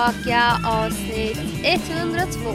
[0.00, 2.54] tillbaka avsnitt 102.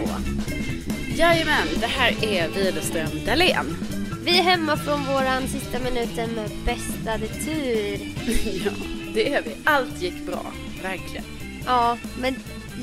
[1.15, 3.77] Jajamän, det här är Widerström Dahlén.
[4.25, 7.99] Vi är hemma från våran sista minuten med bästa tur.
[8.65, 8.71] ja,
[9.13, 9.55] det är vi.
[9.63, 10.45] Allt gick bra,
[10.83, 11.25] verkligen.
[11.65, 12.35] Ja, men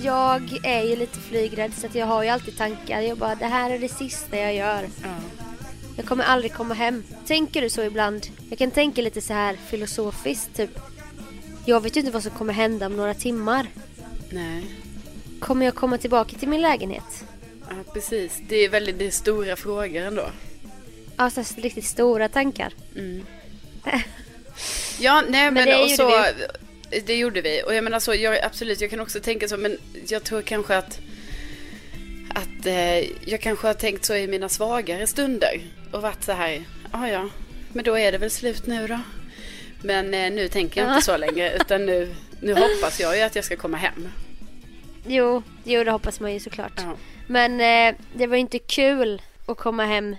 [0.02, 3.00] jag är ju lite flygrädd så att jag har ju alltid tankar.
[3.00, 4.88] Jag bara, det här är det sista jag gör.
[5.02, 5.08] Ja.
[5.96, 7.02] Jag kommer aldrig komma hem.
[7.26, 8.26] Tänker du så ibland?
[8.50, 10.78] Jag kan tänka lite så här filosofiskt, typ.
[11.64, 13.66] Jag vet ju inte vad som kommer hända om några timmar.
[14.32, 14.64] Nej,
[15.40, 17.24] Kommer jag komma tillbaka till min lägenhet?
[17.68, 18.40] ja, precis.
[18.48, 20.26] Det är väldigt det är stora frågor ändå.
[21.16, 22.72] Alltså riktigt stora tankar.
[25.00, 26.24] Ja, nej men, det och gjorde så,
[27.06, 27.62] det gjorde vi.
[27.66, 29.78] Och jag menar så, jag, absolut, jag kan också tänka så, men
[30.08, 31.00] jag tror kanske att
[32.34, 35.60] att eh, jag kanske har tänkt så i mina svagare stunder
[35.92, 37.28] och varit så här, ja ja,
[37.72, 39.00] men då är det väl slut nu då.
[39.82, 43.36] Men eh, nu tänker jag inte så längre, utan nu, nu hoppas jag ju att
[43.36, 44.08] jag ska komma hem.
[45.06, 46.72] Jo, jo det hoppas man ju såklart.
[46.76, 46.96] Ja.
[47.26, 50.16] Men eh, det var inte kul att komma hem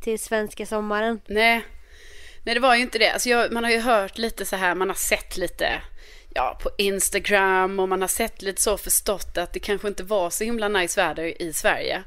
[0.00, 1.20] till svenska sommaren.
[1.26, 1.64] Nej,
[2.44, 3.10] nej det var ju inte det.
[3.10, 5.82] Alltså jag, man har ju hört lite så här, man har sett lite
[6.34, 10.30] ja, på Instagram och man har sett lite så förstått att det kanske inte var
[10.30, 12.02] så himla nice väder i Sverige.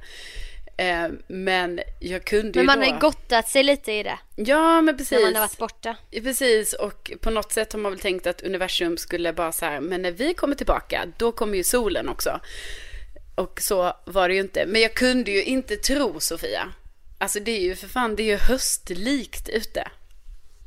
[0.81, 2.85] Eh, men jag kunde Men ju man då...
[2.85, 5.11] har ju gottat sig lite i det Ja, men precis.
[5.11, 5.95] när man har varit borta.
[6.11, 9.79] Precis, och på något sätt har man väl tänkt att universum skulle bara så här,
[9.79, 12.39] men när vi kommer tillbaka, då kommer ju solen också.
[13.35, 14.65] Och så var det ju inte.
[14.65, 16.67] Men jag kunde ju inte tro, Sofia.
[17.17, 19.87] Alltså det är ju för fan, det är ju höstlikt ute.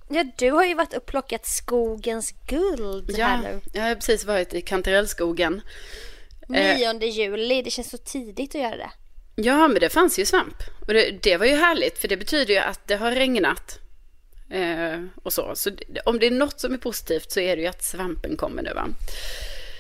[0.09, 3.61] Ja, du har ju varit och plockat skogens guld Ja, här nu.
[3.73, 5.63] jag har precis varit i kantarellskogen.
[6.55, 6.95] Eh.
[6.95, 8.91] 9 juli, det känns så tidigt att göra det.
[9.37, 10.63] Ja, men det fanns ju svamp.
[10.87, 13.79] Och det, det var ju härligt, för det betyder ju att det har regnat.
[14.51, 15.53] Eh, och så.
[15.55, 15.71] Så
[16.05, 18.73] om det är något som är positivt så är det ju att svampen kommer nu
[18.75, 18.89] va.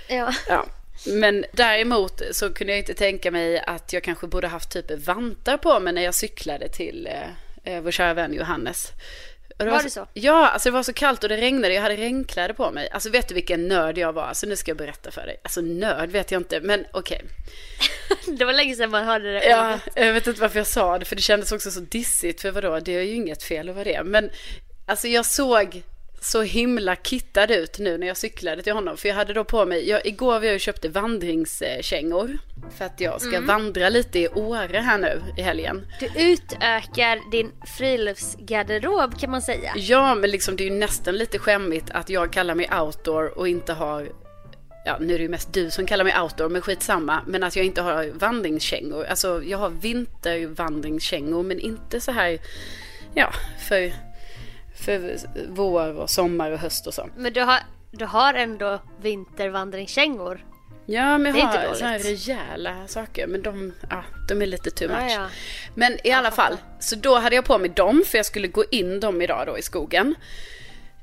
[0.09, 0.35] Ja.
[0.49, 0.67] Ja.
[1.07, 5.57] Men däremot så kunde jag inte tänka mig att jag kanske borde haft typ vantar
[5.57, 8.93] på mig när jag cyklade till eh, eh, vår kära vän Johannes.
[9.59, 10.07] Och Var det så?
[10.15, 11.75] Ja, alltså det var så kallt och det regnade.
[11.75, 12.89] Jag hade regnkläder på mig.
[12.91, 14.23] Alltså vet du vilken nörd jag var?
[14.23, 15.41] Alltså nu ska jag berätta för dig.
[15.45, 17.23] Alltså nörd vet jag inte, men okej.
[18.39, 21.05] Det var länge sedan man hörde det Ja, jag vet inte varför jag sa det,
[21.05, 22.41] för det kändes också så dissigt.
[22.41, 24.03] För vadå, det är ju inget fel att vara det.
[24.05, 24.31] Men
[24.87, 25.83] alltså jag såg
[26.25, 28.97] så himla kittad ut nu när jag cyklade till honom.
[28.97, 32.39] För jag hade då på mig, jag, igår var jag och köpte vandringskängor.
[32.79, 35.87] För att jag ska vandra lite i Åre här nu i helgen.
[36.01, 39.73] Du utökar din friluftsgarderob kan man säga.
[39.77, 43.49] Ja, men liksom det är ju nästan lite skämmigt att jag kallar mig outdoor och
[43.49, 44.09] inte har
[44.87, 47.21] Ja, nu är det ju mest du som kallar mig outdoor, men skitsamma.
[47.27, 49.05] Men att jag inte har vandringskängor.
[49.05, 52.39] Alltså, jag har vintervandringskängor, men inte så här,
[53.15, 53.33] ja,
[53.69, 53.93] för,
[54.75, 55.17] för
[55.49, 57.09] vår och sommar och höst och så.
[57.17, 57.59] Men du har,
[57.91, 60.45] du har ändå vintervandringskängor.
[60.87, 64.89] Ja, men jag har så här rejäla saker, men de, ja, de är lite too
[64.89, 64.99] much.
[65.01, 65.29] Ja, ja.
[65.75, 68.65] Men i alla fall, så då hade jag på mig dem, för jag skulle gå
[68.71, 70.15] in dem idag då i skogen.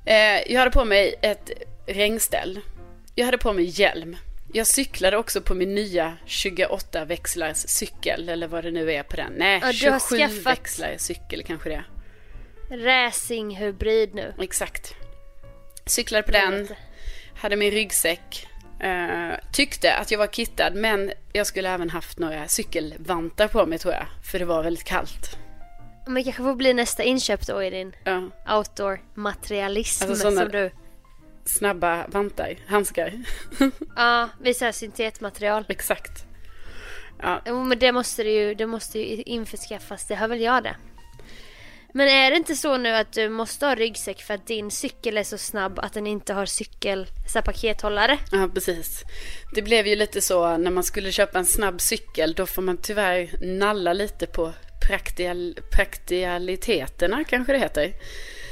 [0.05, 1.49] Eh, jag hade på mig ett
[1.87, 2.59] regnställ.
[3.15, 4.17] Jag hade på mig hjälm.
[4.53, 9.15] Jag cyklade också på min nya 28 växlars cykel, eller vad det nu är på
[9.15, 9.33] den.
[9.37, 11.85] Nej, Ja, du har 27 skaffat- växlar cykel kanske det är.
[12.71, 14.33] Racinghybrid nu.
[14.39, 14.95] Exakt.
[15.85, 16.67] Cyklade på den,
[17.35, 18.47] hade min ryggsäck.
[18.79, 23.79] Eh, tyckte att jag var kittad, men jag skulle även haft några cykelvantar på mig
[23.79, 24.05] tror jag.
[24.31, 25.37] För det var väldigt kallt.
[26.07, 30.71] Men kanske får bli nästa inköp då i din Ja, outdoor-materialism Alltså som du...
[31.45, 33.13] snabba vantar, handskar.
[33.95, 35.65] Ja, vi säger syntetmaterial.
[35.69, 36.25] Exakt.
[37.21, 40.05] Ja, Jo, men det måste du ju, det måste ju införskaffas.
[40.07, 40.75] Det har väl jag det.
[41.93, 45.17] Men är det inte så nu att du måste ha ryggsäck för att din cykel
[45.17, 48.17] är så snabb att den inte har cykel, så pakethållare?
[48.31, 49.03] ja, precis.
[49.55, 52.77] Det blev ju lite så när man skulle köpa en snabb cykel, då får man
[52.77, 53.29] tyvärr
[53.59, 54.53] nalla lite på
[54.87, 57.93] praktial, praktialiteterna, kanske det heter.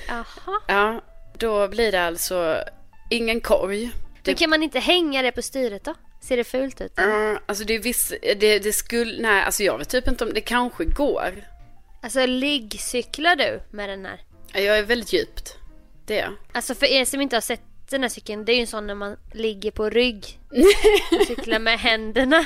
[0.07, 0.59] Jaha.
[0.67, 1.01] Ja,
[1.37, 2.63] då blir det alltså
[3.09, 3.91] ingen korg.
[4.25, 5.93] Men kan man inte hänga det på styret då?
[6.21, 6.93] Ser det fult ut?
[6.95, 10.33] Ja, alltså det är viss, det, det skulle, nej alltså jag vet typ inte om
[10.33, 11.33] det kanske går.
[12.01, 14.21] Alltså liggcyklar du med den här?
[14.53, 15.55] Jag är väldigt djupt.
[16.05, 16.33] Det är jag.
[16.51, 18.87] Alltså för er som inte har sett den här cykeln, det är ju en sån
[18.87, 20.39] när man ligger på rygg
[21.19, 22.45] och cyklar med händerna.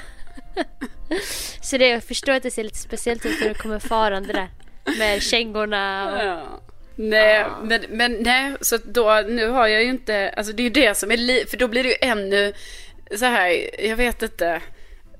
[1.62, 4.50] Så det, jag förstår att det ser lite speciellt ut när du kommer farande där.
[4.98, 6.26] Med kängorna och...
[6.26, 6.60] Ja.
[6.96, 10.70] Nej, men, men nej, så då, nu har jag ju inte, alltså det är ju
[10.70, 12.54] det som är li, för då blir det ju ännu
[13.16, 14.62] så här, jag vet inte,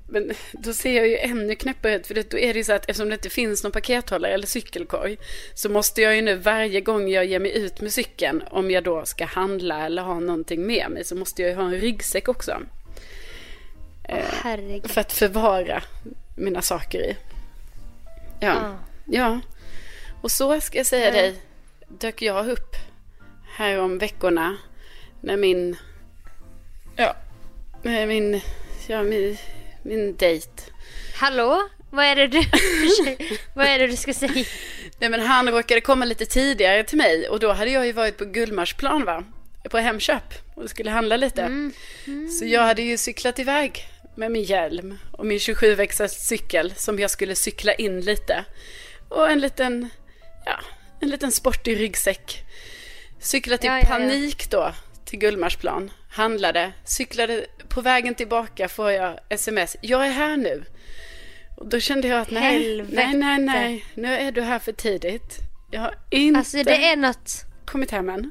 [0.06, 2.90] men då ser jag ju ännu knäppare ut, för då är det ju så att
[2.90, 5.18] eftersom det inte finns någon pakethållare eller cykelkorg,
[5.54, 8.84] så måste jag ju nu varje gång jag ger mig ut med cykeln, om jag
[8.84, 12.28] då ska handla eller ha någonting med mig, så måste jag ju ha en ryggsäck
[12.28, 12.62] också.
[14.42, 14.90] Herregud.
[14.90, 15.82] för att förvara
[16.36, 17.16] mina saker i.
[18.40, 18.54] Ja.
[18.54, 18.78] Ja.
[19.06, 19.40] ja.
[20.22, 21.12] Och så ska jag säga Ja.
[21.12, 21.34] dig,
[21.88, 22.76] dök jag upp
[23.56, 24.56] här om veckorna
[25.20, 25.76] när min,
[26.96, 27.16] ja,
[27.82, 28.40] min,
[28.86, 29.36] ja, min,
[29.84, 30.62] min dejt.
[31.14, 31.68] Hallå?
[31.90, 32.38] Vad är det du...
[33.54, 34.44] Vad är det du ska säga?
[34.98, 38.18] Nej men han råkade komma lite tidigare till mig och då hade jag ju varit
[38.18, 39.24] på Gullmarsplan va?
[39.70, 41.42] På Hemköp och skulle handla lite.
[41.42, 41.72] Mm.
[42.30, 46.98] Så jag hade ju cyklat iväg med min hjälm och min 27 växels cykel som
[46.98, 48.44] jag skulle cykla in lite.
[49.08, 49.88] Och en liten,
[50.44, 50.60] ja,
[51.00, 52.44] en liten sportig ryggsäck.
[53.20, 53.86] Cyklade i ja, ja.
[53.86, 54.72] panik då
[55.04, 55.90] till Gullmarsplan.
[56.14, 59.76] Handlade, cyklade på vägen tillbaka får jag sms.
[59.80, 60.64] Jag är här nu.
[61.56, 62.92] Och då kände jag att nej, Helvete.
[62.94, 65.38] nej, nej, nej, nu är du här för tidigt.
[65.70, 67.30] Jag har inte Alltså det är något...
[67.66, 68.30] kommit hem än.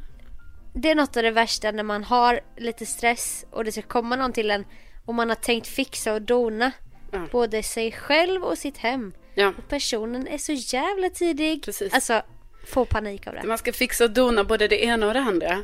[0.75, 4.15] Det är något av det värsta när man har lite stress och det ska komma
[4.15, 4.65] någon till en
[5.05, 6.71] och man har tänkt fixa och dona
[7.11, 7.27] Ja.
[7.31, 9.13] både sig själv och sitt hem.
[9.35, 9.53] Ja.
[9.57, 11.63] Och personen är så jävla tidig.
[11.63, 11.93] Precis.
[11.93, 12.21] Alltså,
[12.67, 13.43] få panik av det.
[13.43, 15.63] Man ska fixa och dona både det ena och det andra.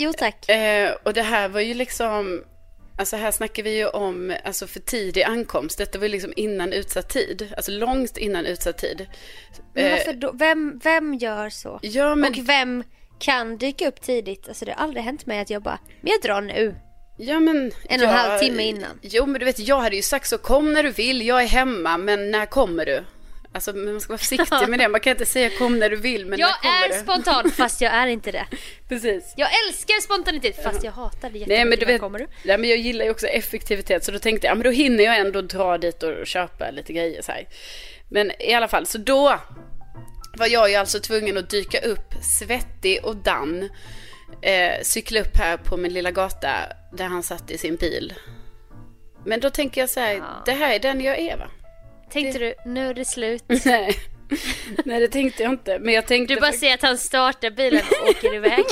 [0.00, 0.48] Jo tack.
[0.48, 2.44] Eh, och det här var ju liksom,
[2.98, 5.78] alltså här snackar vi ju om alltså för tidig ankomst.
[5.78, 9.06] Detta var ju liksom innan utsatt tid, alltså långt innan utsatt tid.
[9.74, 10.32] Men Eh, varför då?
[10.32, 11.78] Vem, vem gör så?
[11.82, 12.84] ja, men, Och vem
[13.18, 14.48] kan dyka upp tidigt?
[14.48, 16.74] Alltså det har aldrig hänt mig att jag bara, men jag drar nu.
[17.16, 17.56] ja, men
[17.88, 18.98] En och en halv timme innan.
[19.02, 21.46] Jo, men du vet, jag hade ju sagt så, kom när du vill, jag är
[21.46, 23.04] hemma, men när kommer du?
[23.52, 24.88] Alltså, men man ska vara försiktig med det.
[24.88, 26.98] Man kan inte säga kom när du vill, men Jag är du?
[26.98, 28.46] spontan fast jag är inte det.
[28.88, 29.34] Precis.
[29.36, 32.26] Jag älskar spontanitet fast jag hatar det Nej men du vet, kommer du?
[32.44, 35.04] nej, men jag gillar ju också effektivitet så då tänkte jag, ja, men då hinner
[35.04, 37.48] jag ändå dra dit och köpa lite grejer så här.
[38.08, 39.40] Men i alla fall, så då
[40.38, 43.68] var jag ju alltså tvungen att dyka upp svettig och dan,
[44.42, 46.50] eh, cykla upp här på min lilla gata
[46.92, 48.14] där han satt i sin bil.
[49.24, 50.42] Men då tänker jag så här, Ja.
[50.46, 51.50] det här är den jag är va?
[52.12, 53.44] Tänkte du, nu är det slut.
[53.64, 53.96] Nej.
[54.84, 55.78] Nej det tänkte jag inte.
[55.78, 58.64] Men jag tänkte Du bara ser att han startar bilen och åker iväg.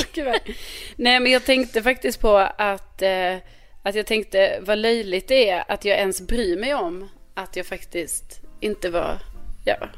[0.97, 3.37] Nej men jag tänkte faktiskt på att, eh,
[3.83, 7.67] att jag tänkte vad löjligt det är att jag ens bryr mig om att jag
[7.67, 9.19] faktiskt inte var,
[9.65, 9.89] ja,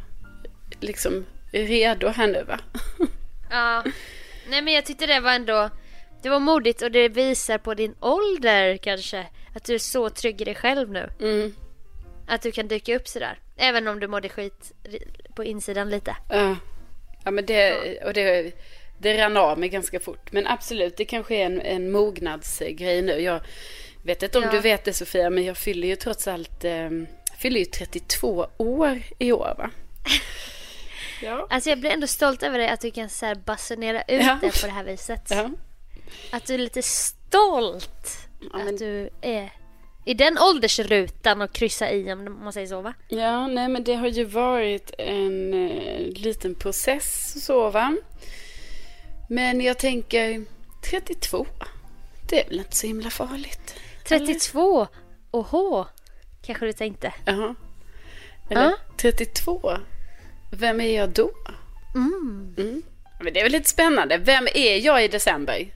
[0.80, 2.58] liksom redo här nu va?
[3.50, 3.84] Ja.
[4.50, 5.70] Nej men jag tyckte det var ändå
[6.22, 10.40] Det var modigt och det visar på din ålder kanske Att du är så trygg
[10.40, 11.54] i dig själv nu Mm.
[12.28, 14.72] Att du kan dyka upp sådär Även om du mådde skit
[15.34, 16.56] på insidan lite Ja.
[17.24, 18.52] ja men det, och det,
[18.98, 20.32] det rann av mig ganska fort.
[20.32, 23.12] Men absolut, det kanske är en, en mognadsgrej nu.
[23.20, 23.40] Jag
[24.04, 24.50] vet inte om Ja.
[24.50, 26.90] du vet det Sofia, men jag fyller ju trots allt, eh,
[27.38, 29.70] fyller ju 32 år i år va?
[31.22, 31.46] Ja.
[31.50, 34.38] Alltså jag blir ändå stolt över dig att du kan så här basunera ut Ja.
[34.40, 35.50] det på det här viset Ja.
[36.32, 39.50] Att du är lite stolt Ja, men- Att du är
[40.08, 42.94] i den åldersrutan och kryssa i om man säger så va?
[43.08, 47.96] Ja, nej men det har ju varit en eh, liten process så va.
[49.28, 50.44] Men jag tänker
[50.90, 51.46] 32,
[52.28, 53.74] det är väl inte så himla farligt?
[54.04, 54.86] 32?
[55.30, 55.84] Oho!
[56.42, 57.14] Kanske du tänkte?
[57.24, 57.54] Jaha.
[58.50, 58.76] Eller Ja.
[58.96, 59.72] 32,
[60.52, 61.30] vem är jag då?
[61.94, 62.54] Mm.
[62.58, 62.82] Mm.
[63.20, 64.18] Men det är väl lite spännande.
[64.18, 65.74] Vem är jag i december?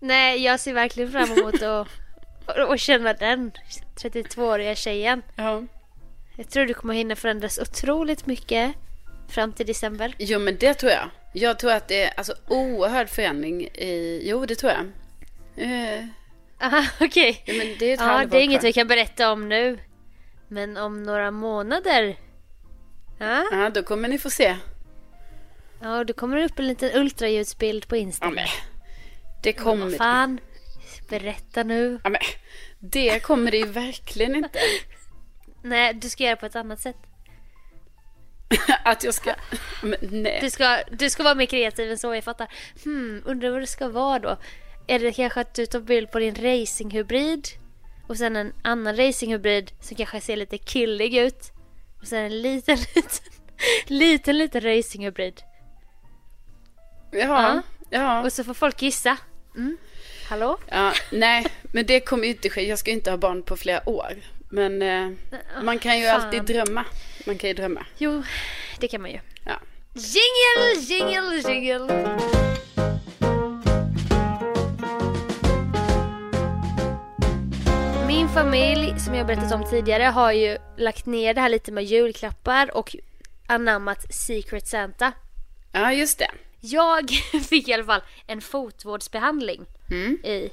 [0.00, 1.88] Nej, jag ser verkligen fram emot att
[2.68, 3.52] och, känna den
[3.96, 5.22] 32-åriga tjejen.
[5.36, 5.62] Ja.
[6.36, 8.74] Jag tror du kommer hinna förändras otroligt mycket
[9.28, 10.14] fram till december.
[10.18, 11.10] Jo men det tror jag.
[11.34, 14.86] Jag tror att det är alltså oerhörd förändring i, jo det tror jag.
[16.60, 17.42] Aha, okej.
[17.46, 19.78] ja, men det är Ja, det är inget vi kan berätta om nu.
[20.48, 22.16] Men om några månader.
[23.18, 24.56] Ja, Ja, då kommer ni få se.
[25.80, 28.34] ja då kommer det upp en liten ultraljudsbild på Ja, Instagram.
[28.34, 28.46] men,
[29.42, 30.40] det Vad kommer fan.
[31.08, 32.00] Berätta nu.
[32.04, 32.20] Ja, men,
[32.78, 34.58] det kommer det ju verkligen inte.
[35.62, 36.96] Nej, du ska göra på ett annat sätt.
[38.84, 39.34] Att jag ska...
[39.82, 40.38] Men, nej.
[40.40, 42.48] Du ska, du ska vara mer kreativ än så, jag fattar.
[42.84, 44.36] Hmm, undrar vad det ska vara då?
[44.86, 47.48] Är det kanske att du tar bild på din racinghybrid?
[48.06, 51.52] Och sen en annan racinghybrid som kanske ser lite killig ut?
[52.00, 53.22] Och sen en liten, liten,
[53.86, 55.42] liten, liten racinghybrid.
[57.10, 58.24] Ja, ja.
[58.24, 59.16] Och så får folk gissa.
[59.56, 59.76] Mm.
[60.28, 60.58] Hallå?
[60.70, 60.92] ja.
[61.12, 62.68] Nej, men det kommer inte ske.
[62.68, 64.12] Jag ska inte ha barn på flera år.
[64.48, 65.10] Men eh,
[65.62, 66.20] man kan ju fan.
[66.20, 66.84] alltid drömma.
[67.26, 67.86] Man kan ju drömma.
[67.98, 68.22] Jo,
[68.80, 69.20] det kan man ju.
[69.44, 69.60] Ja.
[69.94, 72.18] Jingle, jingle, jingle.
[78.06, 81.84] Min familj, som jag berättat om tidigare, har ju lagt ner det här lite med
[81.84, 82.96] julklappar och
[83.46, 85.12] anammat Secret Santa.
[85.72, 86.30] ja, just det.
[86.60, 87.10] Jag
[87.48, 90.18] fick i alla fall en fotvårdsbehandling Mm.
[90.24, 90.50] i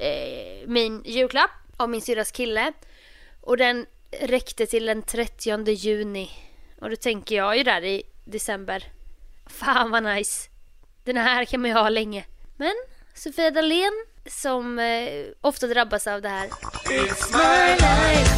[0.00, 1.50] eh, min julklapp.
[1.76, 2.72] av min syrras kille.
[3.40, 3.86] Och den
[4.20, 6.30] räckte till den 30 juni.
[6.80, 8.84] Och då tänker jag ju där i december.
[9.46, 10.48] Fan vad nice.
[11.04, 12.24] Den här kan man ju ha länge.
[12.56, 12.74] Men
[13.14, 16.48] Sofia Dalén som eh, ofta drabbas av det här.
[16.48, 18.36] It's my life.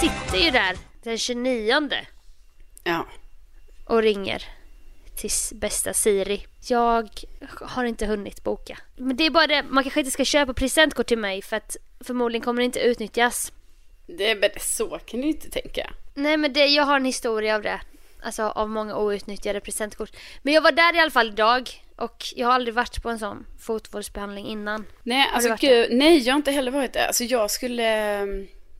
[0.00, 1.90] Sitter ju där den 29
[2.84, 3.06] Ja.
[3.84, 4.44] och ringer
[5.16, 6.46] till bästa Siri.
[6.68, 7.08] Jag
[7.60, 8.78] har inte hunnit boka.
[8.96, 11.76] Men det är bara det, man kanske inte ska köpa presentkort till mig för att
[12.04, 13.52] förmodligen kommer det inte utnyttjas.
[14.06, 15.90] Det är väl så kan du inte tänka.
[16.14, 17.80] Nej men det, jag har en historia av det.
[18.22, 20.10] Alltså av många outnyttjade presentkort.
[20.42, 23.18] Men jag var där i alla fall idag och jag har aldrig varit på en
[23.18, 24.86] sån fotvårdsbehandling innan.
[25.02, 27.06] Nej, alltså gud, nej jag har inte heller varit där.
[27.06, 28.26] Alltså jag skulle,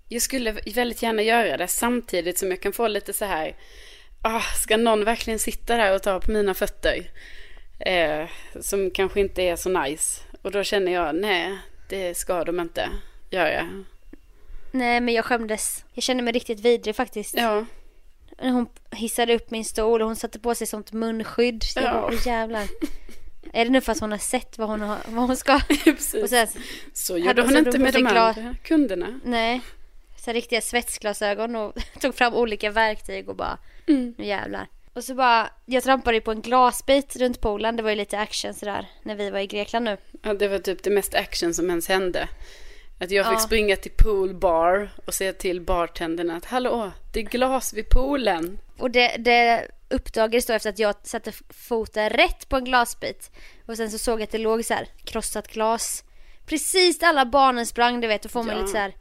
[0.08, 3.56] jag skulle väldigt gärna göra det samtidigt som jag kan få lite så här,
[4.22, 7.10] ah, ska någon verkligen sitta där och ta på mina fötter?
[7.78, 8.28] Eh,
[8.60, 10.20] som kanske inte är så nice.
[10.42, 12.88] Och då känner jag, nej, det ska de inte
[13.30, 13.84] göra.
[14.70, 15.84] Nej men jag skämdes.
[15.92, 17.34] Jag kände mig riktigt vidrig faktiskt.
[17.36, 17.64] Ja,
[18.42, 21.62] När hon hissade upp min stol och hon satte på sig sånt munskydd.
[21.62, 21.92] Så jag Ja.
[21.92, 22.62] bara, åh jävlar.
[23.52, 25.60] Är det nu för att hon har sett vad hon, har, vad hon ska?
[25.84, 26.22] precis.
[26.22, 26.46] Och sen,
[26.92, 29.20] så gjorde hon inte med de andra kunderna.
[29.24, 29.60] nej.
[30.24, 34.14] Så riktiga svetsglasögon och tog fram olika verktyg och bara, Mm.
[34.18, 34.66] nu jävlar.
[34.94, 37.76] Och så bara, jag trampade ju på en glasbit runt poolen.
[37.76, 39.96] Det var ju lite action sådär när vi var i Grekland nu.
[40.22, 42.28] Ja, det var typ det mest action som ens hände.
[43.00, 43.38] Att jag fick Ja.
[43.38, 48.58] springa till poolbar och säga till bartendern att hallå, det är glas vid poolen.
[48.78, 53.30] Och det, det uppdagades då efter att jag satte foten rätt på en glasbit.
[53.66, 56.04] Och sen så såg jag att det låg så här krossat glas.
[56.46, 58.60] Precis där alla barnen sprang, du vet, då får man Ja.
[58.60, 58.94] lite så här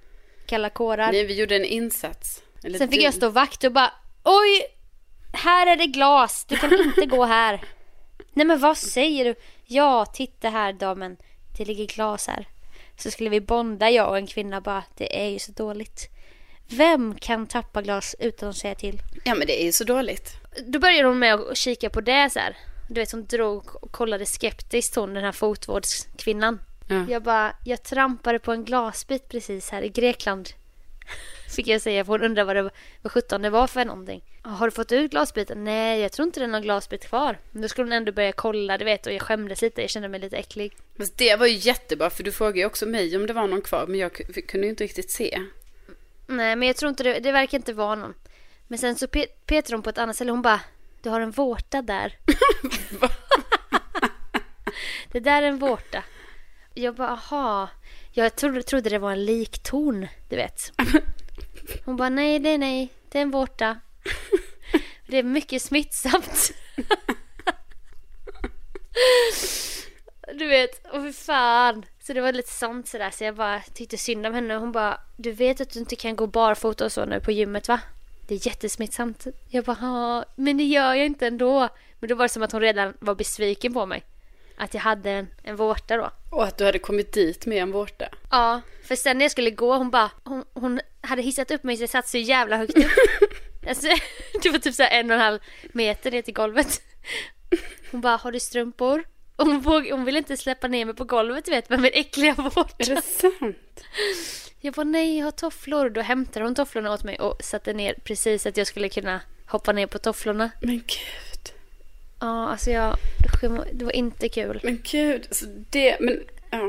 [0.45, 1.11] kalla kårar.
[1.11, 2.43] Nej, vi gjorde en insats.
[2.63, 3.03] Eller Sen fick du.
[3.03, 3.93] jag stå vakt och bara
[4.23, 4.65] Oj!
[5.33, 7.61] Här är det glas, du kan inte gå här.
[8.33, 9.35] Nej men vad säger du?
[9.65, 11.17] Ja, titta här damen.
[11.57, 12.47] Det ligger glas här.
[12.97, 16.09] Så skulle vi bonda jag och en kvinna bara, det är ju så dåligt.
[16.67, 18.99] Vem kan tappa glas utan att säga till?
[19.23, 20.33] Ja, men det är ju så dåligt.
[20.67, 22.57] Då började hon med att kika på det så här.
[22.89, 26.59] Du vet hon drog och kollade skeptiskt hon den här fotvårdskvinnan.
[26.91, 27.05] Ja.
[27.09, 30.49] Jag bara, jag trampade på en glasbit precis här i Grekland.
[31.55, 32.71] Fick jag säga för hon undrade vad det var,
[33.01, 34.23] vad sjutton det var för någonting.
[34.43, 35.63] "Ja, Har du fått ut glasbiten?
[35.63, 37.37] Nej, jag tror inte det är någon glasbit kvar.
[37.51, 39.81] Men då skulle hon ändå börja kolla, du vet, och jag skämdes lite.
[39.81, 40.77] Jag kände mig lite äcklig.
[40.95, 43.61] Men det var ju jättebra, för du frågade ju också mig om det var någon
[43.61, 45.41] kvar, men jag ku- kunde ju inte riktigt se.
[46.27, 48.13] Nej, men jag tror inte det, det verkar inte vara någon.
[48.67, 50.31] Men sen så pe- petade hon på ett annat ställe.
[50.31, 50.61] Hon bara,
[51.01, 52.17] du har en vårta där.
[55.11, 56.03] det där är en vårta.
[56.73, 57.69] Jag bara, aha.
[58.11, 60.71] Jag trodde, trodde det var en liktorn, du vet.
[61.85, 62.89] Hon bara, nej, nej, nej.
[63.09, 63.79] Det är en vårta.
[65.07, 66.51] Det är mycket smittsamt.
[70.33, 71.85] Du vet, och för fan.
[71.99, 74.55] Så det var lite sånt sådär så jag bara tyckte synd om henne.
[74.55, 77.67] Hon bara, du vet att du inte kan gå barfota och så nu på gymmet
[77.67, 77.79] va?
[78.27, 79.27] Det är jättesmittsamt.
[79.49, 81.69] Jag bara, men det gör jag inte ändå.
[81.99, 84.03] Men då var det som att hon redan var besviken på mig.
[84.61, 86.11] Att jag hade en, en vårta då.
[86.29, 88.05] Och att du hade kommit dit med en vårta.
[88.31, 91.77] Ja, för sen när jag skulle gå, hon bara, hon, hon hade hissat upp mig
[91.77, 92.91] så jag satt så jävla högt upp.
[93.67, 93.87] alltså,
[94.43, 95.39] det var typ så en och en halv
[95.73, 96.81] meter ner till golvet.
[97.91, 99.03] Hon bara, har du strumpor?
[99.35, 101.91] Och hon, våg, hon ville inte släppa ner mig på golvet du vet med min
[101.93, 102.75] äckliga Är vårta.
[102.77, 103.83] det sant?
[104.59, 105.89] Jag bara, nej jag har tofflor.
[105.89, 109.71] Då hämtade hon tofflorna åt mig och satte ner precis att jag skulle kunna hoppa
[109.71, 110.51] ner på tofflorna.
[110.61, 111.30] Men gud.
[112.21, 112.97] Ja, alltså jag,
[113.73, 114.59] det var inte kul.
[114.63, 115.25] Men gud.
[115.27, 116.59] Alltså det, men ja.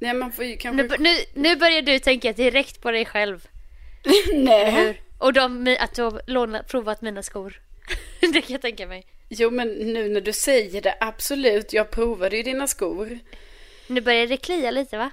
[0.00, 0.82] Nej, man får ju kanske...
[0.82, 3.48] Nu, nu, nu börjar du tänka direkt på dig själv.
[4.34, 5.02] Nej.
[5.18, 7.60] Och de, att du har lånat, provat mina skor.
[8.20, 9.06] det kan jag tänka mig.
[9.28, 11.72] Jo, men nu när du säger det, absolut.
[11.72, 13.18] Jag provade ju dina skor.
[13.86, 15.10] Nu börjar det klia lite va?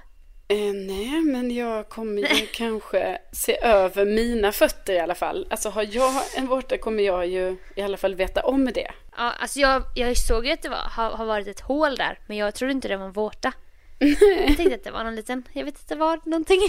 [0.50, 5.46] Eh, nej, men jag kommer ju kanske se över mina fötter i alla fall.
[5.50, 8.90] Alltså har jag en vårta kommer jag ju i alla fall veta om det.
[9.16, 12.18] Ja, alltså jag, jag såg ju att det var, har, har varit ett hål där.
[12.26, 13.52] Men jag trodde inte det var en vårta.
[14.46, 16.60] Jag tänkte att det var någon liten, jag vet inte vad, någonting.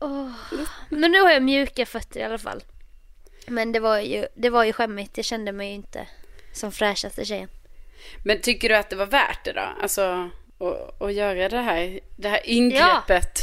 [0.00, 0.30] Åh.
[0.88, 2.62] Men nu har jag mjuka fötter i alla fall.
[3.46, 5.16] Men det var ju, det var ju skämmigt.
[5.16, 6.06] Jag kände mig ju inte
[6.52, 7.48] som fräschaste tjejen.
[8.24, 9.68] Men tycker du att det var värt det då?
[9.82, 10.30] Alltså
[10.62, 13.40] att, att göra det här, det här ingreppet?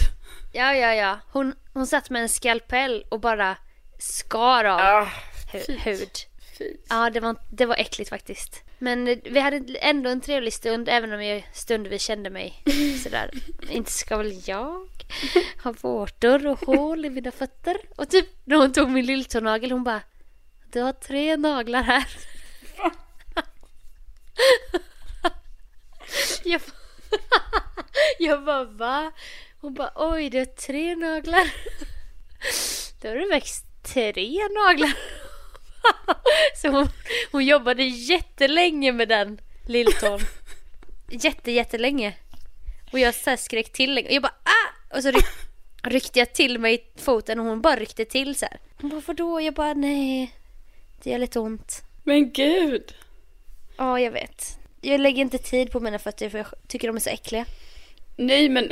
[0.53, 1.19] Ja, ja, ja.
[1.31, 3.57] Hon, hon satt med en skalpell och bara
[3.99, 5.07] skar av Ah,
[5.53, 6.09] hu- hud.
[6.57, 6.73] fy.
[6.89, 8.63] Ja, det var, det var äckligt faktiskt.
[8.79, 12.63] Men eh, vi hade ändå en trevlig stund, även om jag stundvis kände mig
[13.03, 13.31] sådär.
[13.69, 14.87] Inte ska väl jag
[15.63, 17.77] ha vårtor och hål i mina fötter?
[17.97, 20.01] Och typ när hon tog min lilltånagel, hon bara
[20.71, 22.07] Du har tre naglar här.
[26.43, 26.61] jag,
[28.19, 29.11] Jag bara va?
[29.61, 31.51] Hon bara oj du har tre naglar.
[33.01, 34.93] Då har du växt tre naglar.
[36.55, 36.87] Så hon,
[37.31, 40.19] hon jobbade jättelänge med den lilltån.
[41.09, 42.15] Jätte jättelänge.
[42.91, 44.95] Och jag så skrek till och jag bara ah!
[44.97, 45.25] Och så ryck,
[45.83, 48.59] ryckte jag till mig foten och hon bara ryckte till så här.
[48.81, 49.41] Hon bara vadå?
[49.41, 50.33] Jag bara nej.
[51.03, 51.81] Det gör lite ont.
[52.03, 52.93] Men gud.
[53.77, 54.58] Ja, jag vet.
[54.81, 57.45] Jag lägger inte tid på mina fötter för jag tycker de är så äckliga.
[58.15, 58.71] Nej men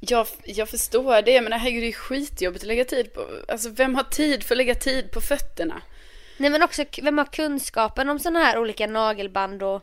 [0.00, 3.26] jag, jag förstår det, men herregud det är skitjobbigt att lägga tid på.
[3.48, 5.82] Alltså vem har tid för att lägga tid på fötterna?
[6.36, 9.82] Nej men också, vem har kunskapen om sådana här olika nagelband och...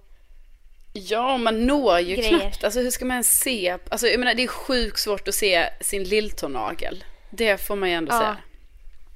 [0.93, 2.39] Ja, man når ju Grejer.
[2.39, 2.63] knappt.
[2.63, 3.77] Alltså hur ska man ens se?
[3.89, 7.03] Alltså jag menar det är sjukt svårt att se sin lilltånagel.
[7.29, 8.19] Det får man ju ändå Ja.
[8.19, 8.37] säga.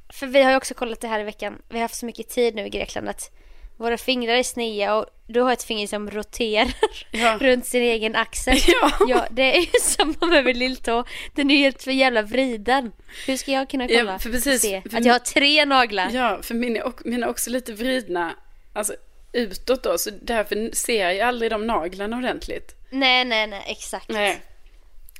[0.09, 1.61] För vi har ju också kollat det här i veckan.
[1.69, 3.31] Vi har haft så mycket tid nu i Grekland att
[3.77, 6.73] våra fingrar är sneda och du har ett finger som roterar
[7.11, 7.37] Ja.
[7.41, 8.57] runt sin egen axel.
[8.67, 8.91] Ja.
[9.07, 11.03] ja, det är ju samma med min lilltå.
[11.35, 12.91] Den är ju helt för jävla vriden.
[13.27, 16.09] Hur ska jag kunna Ja, kolla för precis, se för- att jag har tre naglar?
[16.13, 18.35] Ja, för mina mina är också lite vridna,
[18.73, 18.93] alltså
[19.33, 22.75] utåt då, så därför ser jag aldrig de naglarna ordentligt.
[22.91, 24.09] Nej, nej, nej, exakt.
[24.09, 24.41] Nej.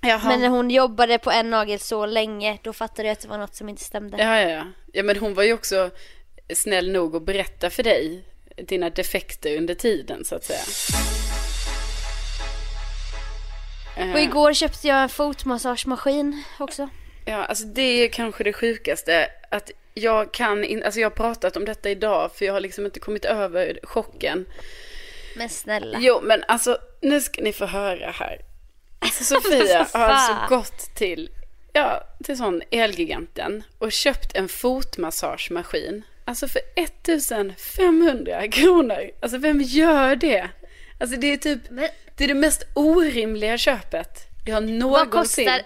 [0.02, 0.28] Jaha.
[0.28, 3.38] Men när hon jobbade på en nagel så länge, då fattade jag att det var
[3.38, 4.18] något som inte stämde.
[4.18, 4.64] Ja, ja, ja.
[4.94, 5.90] Ja, men hon var ju också
[6.54, 8.24] snäll nog att berätta för dig
[8.58, 10.62] dina defekter under tiden, så att säga.
[13.98, 16.90] Eh, Och igår köpte jag en fotmassagemaskin också.
[17.26, 19.30] Ja, alltså det är kanske det sjukaste.
[19.52, 22.86] Att jag kan in, alltså jag har pratat om detta idag för jag har liksom
[22.86, 24.46] inte kommit över chocken.
[25.36, 25.98] Men snälla.
[26.02, 28.38] Jo, men alltså nu ska ni få höra här.
[29.00, 31.30] Alltså Sofia har alltså gått till,
[31.74, 36.04] ja, till sån Elgiganten och köpt en fotmassagemaskin.
[36.26, 39.12] Alltså för 1500 kronor.
[39.22, 40.50] Alltså vem gör det?
[41.00, 45.46] Alltså det är typ, Men det är det mest orimliga köpet jag har vad någonsin.
[45.46, 45.62] kostar,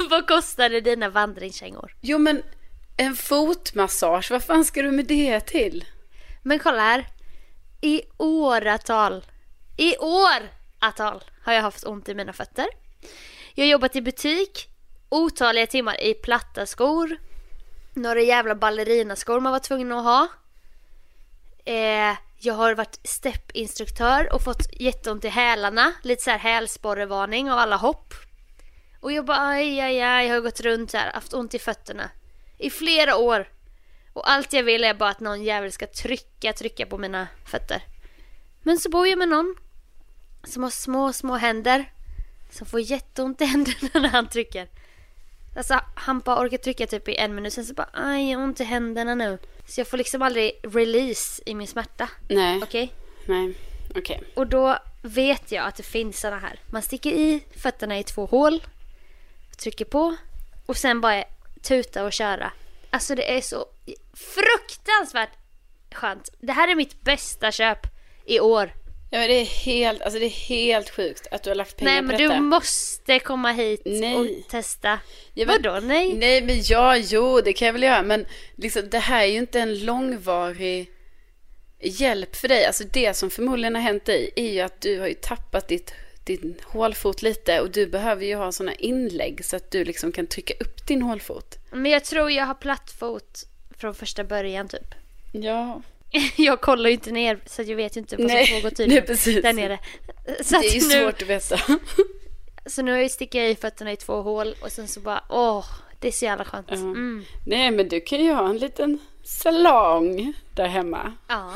[0.10, 1.94] vad kostade dina vandringskängor?
[2.00, 2.42] Jo men
[2.96, 5.84] en fotmassage, vad fan ska du med det till?
[6.42, 7.06] Men kolla här.
[7.80, 9.24] I åratal,
[9.76, 12.66] i åratal har jag haft ont i mina fötter.
[13.54, 14.68] Jag har jobbat i butik,
[15.08, 17.16] otaliga timmar i platta skor.
[17.94, 20.28] Några jävla ballerinaskor man var tvungen att ha.
[21.64, 25.92] Eh, jag har varit steppinstruktör och fått jätteont i hälarna.
[26.02, 28.14] Lite så här hälsporrevarning av alla hopp.
[29.00, 32.10] Och jag bara aj, aj, aj, jag har gått runt här, haft ont i fötterna.
[32.58, 33.48] I flera år.
[34.12, 37.82] Och allt jag vill är bara att någon jävel ska trycka, trycka på mina fötter.
[38.62, 39.56] Men så bor jag med någon
[40.44, 41.92] som har små, små händer.
[42.50, 44.68] Som får jätteont i händerna när han trycker.
[45.56, 48.44] Alltså han bara orkar trycka typ i en minut, sen så bara aj, jag har
[48.44, 49.38] ont i händerna nu.
[49.66, 52.08] Så jag får liksom aldrig release i min smärta.
[52.28, 52.94] Nej, Okej?
[53.26, 53.54] nej,
[53.96, 54.22] okej.
[54.36, 56.60] Och då vet jag att det finns såna här.
[56.66, 58.62] Man sticker i fötterna i två hål.
[59.62, 60.16] Trycker på.
[60.66, 61.24] Och sen bara
[61.62, 62.52] tuta och köra.
[62.90, 63.66] Alltså det är så
[64.14, 65.30] fruktansvärt
[65.94, 66.28] skönt.
[66.40, 67.86] Det här är mitt bästa köp
[68.26, 68.72] i år.
[69.14, 71.92] Ja, men det är helt, alltså det är helt sjukt att du har lagt pengar
[71.92, 72.34] Nej på men detta.
[72.34, 74.16] du måste komma hit Nej.
[74.16, 74.98] och testa.
[75.34, 76.12] Ja, men- Vadå nej?
[76.14, 78.02] Nej, men ja, jo, det kan jag väl göra.
[78.02, 80.90] Men liksom, det här är ju inte en långvarig
[81.80, 82.66] hjälp för dig.
[82.66, 85.92] Alltså det som förmodligen har hänt dig är ju att du har ju tappat ditt,
[86.24, 90.26] din hålfot lite och du behöver ju ha sådana inlägg så att du liksom kan
[90.26, 91.58] trycka upp din hålfot.
[91.72, 93.42] Men jag tror jag har platt fot
[93.78, 94.94] från första början typ.
[95.32, 95.82] Ja,
[96.36, 99.04] Jag kollar ju inte ner så jag vet ju inte vad som pågår nej, tydligen
[99.06, 99.42] precis.
[99.42, 99.78] där nere.
[100.42, 101.58] Så det är ju nu, svårt att veta.
[102.66, 105.64] Så nu sticker jag i fötterna i två hål och sen så bara åh,
[106.00, 106.66] det är så jävla skönt.
[106.70, 106.76] Ja.
[106.76, 107.24] Mm.
[107.46, 111.12] Nej, men du kan ju ha en liten salong där hemma.
[111.28, 111.52] Ja,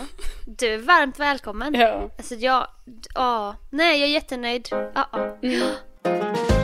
[0.46, 1.74] du är varmt välkommen.
[1.74, 2.10] Ja.
[2.18, 2.66] Alltså jag,
[3.14, 4.68] ja, nej jag är jättenöjd.
[4.70, 5.38] Ja, ja.
[5.42, 6.55] Mm.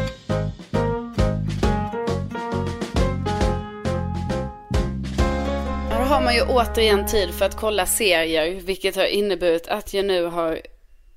[6.25, 10.61] Man ju återigen tid för att kolla serier, vilket har inneburit att jag nu har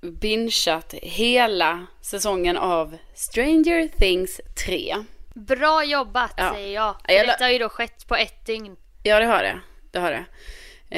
[0.01, 4.95] bingeat hela säsongen av Stranger Things 3.
[5.33, 6.51] Bra jobbat Ja.
[6.53, 6.95] säger jag.
[7.07, 8.75] Ja, jag Detta har ju då skett på ett dygn.
[9.03, 9.59] Ja, det har det.
[9.91, 10.25] Det har det.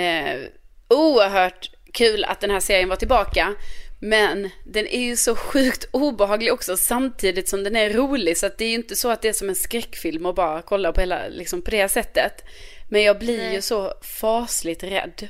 [0.02, 0.40] Eh,
[0.88, 3.54] oerhört kul att den här serien var tillbaka.
[4.00, 8.38] Men den är ju så sjukt obehaglig också samtidigt som den är rolig.
[8.38, 10.92] Så det är ju inte så att det är som en skräckfilm och bara kolla
[10.92, 12.44] på hela, liksom på det sättet.
[12.90, 13.54] Men jag blir Nej.
[13.54, 15.30] ju så fasligt rädd.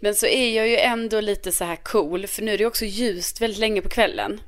[0.00, 2.84] Men så är jag ju ändå lite så här cool, för nu är det också
[2.84, 4.40] ljust väldigt länge på kvällen.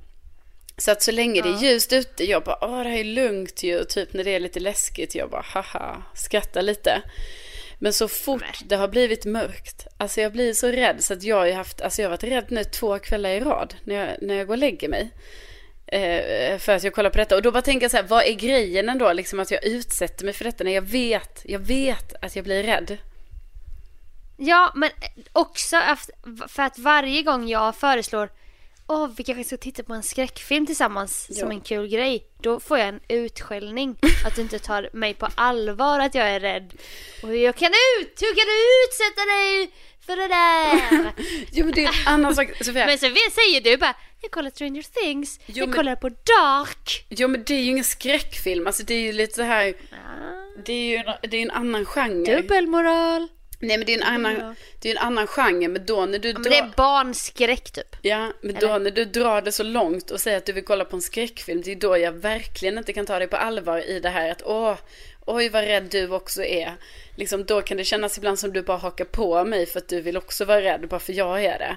[0.79, 3.63] Så att så länge det är ljust ute, jag bara, åh det här är lugnt
[3.63, 7.03] ju, typ när det är lite läskigt, jag bara, haha, skrattar lite.
[7.79, 11.37] Men så fort det har blivit mörkt, alltså jag blir så rädd så att jag
[11.37, 14.35] har haft, alltså jag har varit rädd nu två kvällar i rad när jag, när
[14.35, 15.11] jag går och lägger mig.
[15.87, 17.37] Eh, för att jag kollar på detta.
[17.37, 19.13] Och då bara tänker jag så här, vad är grejen ändå?
[19.13, 22.63] Liksom att jag utsätter mig för detta när jag vet, jag vet att jag blir
[22.63, 22.99] rädd.
[24.37, 24.91] Ja, men
[25.33, 28.29] också efter- för att varje gång jag föreslår
[28.89, 31.55] Åh, vi kanske ska titta på en skräckfilm tillsammans som Ja.
[31.55, 32.27] en kul grej.
[32.43, 33.97] Då får jag en utskällning.
[34.27, 36.73] Att du inte tar mig på allvar att jag är rädd.
[37.23, 38.23] Och jag kan ut!
[38.23, 39.71] Hur kan du utsätta dig
[40.07, 41.13] för det där?
[41.53, 42.87] Jo men det är en annan sak, Sofia.
[42.87, 45.41] Men så säger du bara Jag kollar Stranger Things.
[45.47, 47.07] Jo, jag men- kollar på Dark.
[47.09, 50.63] Jo men det är ju ingen skräckfilm, alltså det är ju lite så här, Ah,
[50.67, 52.37] det är ju en, det är en annan genre.
[52.37, 53.29] dubbelmoral.
[53.61, 56.33] Nej men det är en annan, det är en annan genre, men då när du
[56.33, 56.51] Men drar...
[56.51, 57.97] det är barnskräck typ.
[58.03, 58.79] Ja, men då Eller?
[58.81, 61.63] när du drar det så långt och säger att du vill kolla på en skräckfilm,
[61.63, 64.43] det är då jag verkligen inte kan ta dig på allvar i det här att
[64.45, 64.77] åh,
[65.27, 66.75] oj vad rädd du också är.
[67.17, 70.01] Liksom då kan det kännas ibland som du bara hakar på mig för att du
[70.01, 71.77] vill också vara rädd, bara för jag är det.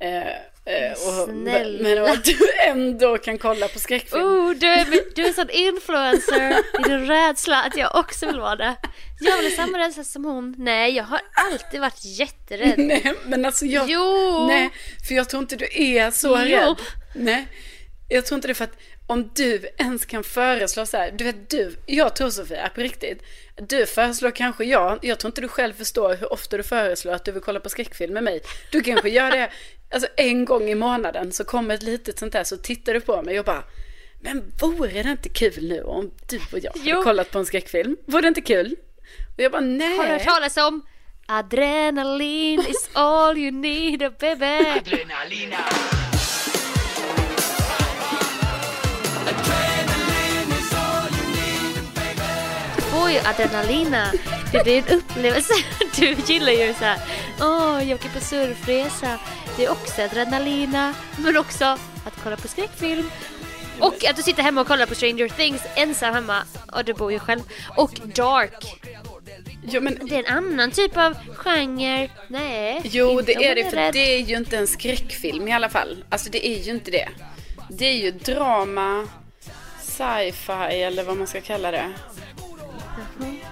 [0.00, 0.28] Eh,
[0.74, 1.82] eh, och, Snälla.
[1.82, 4.22] Men att du ändå kan kolla på skräckfilm.
[4.22, 8.40] Oh, du är, du är en sån influencer i din rädsla att jag också vill
[8.40, 8.76] vara det.
[9.20, 10.54] Jag vill samma rädsla som hon.
[10.58, 11.20] Nej, jag har
[11.52, 12.74] alltid varit jätterädd.
[12.78, 13.90] Nej, men alltså jag...
[13.90, 14.46] Jo!
[14.46, 14.70] Nej,
[15.08, 16.56] för jag tror inte du är så Jo.
[16.56, 16.76] rädd.
[17.14, 17.46] Nej,
[18.08, 18.78] jag tror inte det för att
[19.10, 23.22] om du ens kan föreslå så här, du vet du, jag tror Sofia, på riktigt,
[23.56, 27.24] du föreslår kanske jag, jag tror inte du själv förstår hur ofta du föreslår att
[27.24, 28.40] du vill kolla på skräckfilm med mig.
[28.72, 29.50] Du kanske gör det,
[29.94, 33.22] alltså en gång i månaden så kommer ett litet sånt där så tittar du på
[33.22, 33.62] mig och bara,
[34.20, 37.02] men vore det inte kul nu om du och jag hade Jo.
[37.02, 37.96] kollat på en skräckfilm?
[38.06, 38.76] Vore det inte kul?
[39.36, 39.96] Och jag bara, nej.
[39.96, 40.82] Har du hört talas om
[41.26, 44.68] Adrenalin is all you need baby?
[44.78, 45.56] Adrenalina.
[53.10, 54.12] Ju adrenalina.
[54.52, 55.54] Det blir en upplevelse.
[55.96, 56.98] Du gillar ju så här.
[57.40, 59.18] Åh, jag åker på surfresa.
[59.56, 60.94] Det är också adrenalina.
[61.18, 61.64] Men också
[62.04, 63.10] att kolla på skräckfilm.
[63.80, 66.42] Och att du sitter hemma och kollar på Stranger Things ensam hemma.
[66.72, 67.40] Och du bor ju själv.
[67.76, 68.80] Och Dark.
[69.62, 72.10] Jo, men Det är en annan typ av genre.
[72.28, 72.80] Nej.
[72.84, 73.92] Jo, det är det, för rädd.
[73.92, 76.04] det är ju inte en skräckfilm i alla fall.
[76.08, 77.08] Alltså det är ju inte det.
[77.68, 79.06] Det är ju drama,
[79.82, 81.92] sci-fi eller vad man ska kalla det.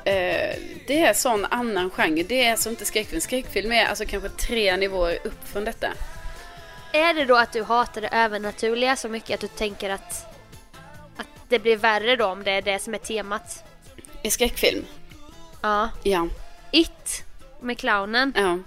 [0.08, 2.22] Eh, det är sån annan genre.
[2.22, 3.20] Det är alltså inte skräckfilm.
[3.20, 5.88] Skräckfilm är alltså kanske tre nivåer upp från detta.
[6.92, 10.26] Är det då att du hatar det övernaturliga så mycket att du tänker att,
[11.16, 13.64] att det blir värre då om det är det som är temat?
[14.22, 14.84] I skräckfilm?
[15.62, 15.90] Ja.
[16.02, 16.28] Ja.
[16.70, 17.24] It
[17.60, 18.58] med clownen, ja.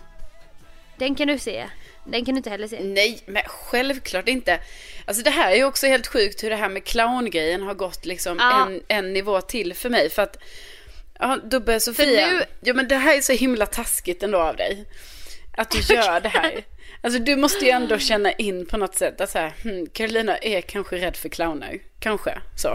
[0.98, 1.68] den kan du se.
[2.06, 2.84] Den kan du inte heller se.
[2.84, 4.60] Nej, men självklart inte.
[5.06, 8.06] Alltså det här är ju också helt sjukt hur det här med clowngrejen har gått
[8.06, 8.68] liksom Ja.
[8.68, 10.10] en, en nivå till för mig.
[10.10, 10.38] För att,
[11.22, 14.56] ja, då börjar Sofia, nu- ja men det här är så himla taskigt ändå av
[14.56, 14.86] dig.
[15.58, 16.64] Att du gör det här.
[17.04, 20.38] Alltså du måste ju ändå känna in på något sätt att så här, hmm, Carolina
[20.38, 21.80] är kanske rädd för clowner.
[22.00, 22.68] Kanske, så.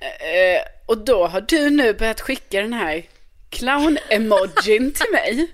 [0.00, 3.02] Eh, och då har du nu börjat skicka den här
[3.50, 5.50] clown-emojin till mig.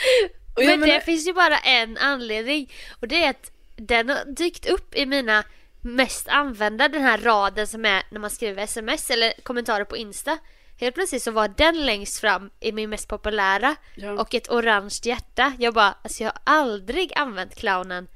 [0.56, 4.66] Men menar- det finns ju bara en anledning och det är att den har dykt
[4.66, 5.44] upp i mina
[5.80, 10.38] mest använda, den här raden som är när man skriver sms eller kommentarer på Insta.
[10.80, 14.12] Helt plötsligt så var den längst fram i min mest populära Ja.
[14.12, 15.52] och ett orange hjärta.
[15.58, 18.06] Jag bara, alltså jag har aldrig använt clownen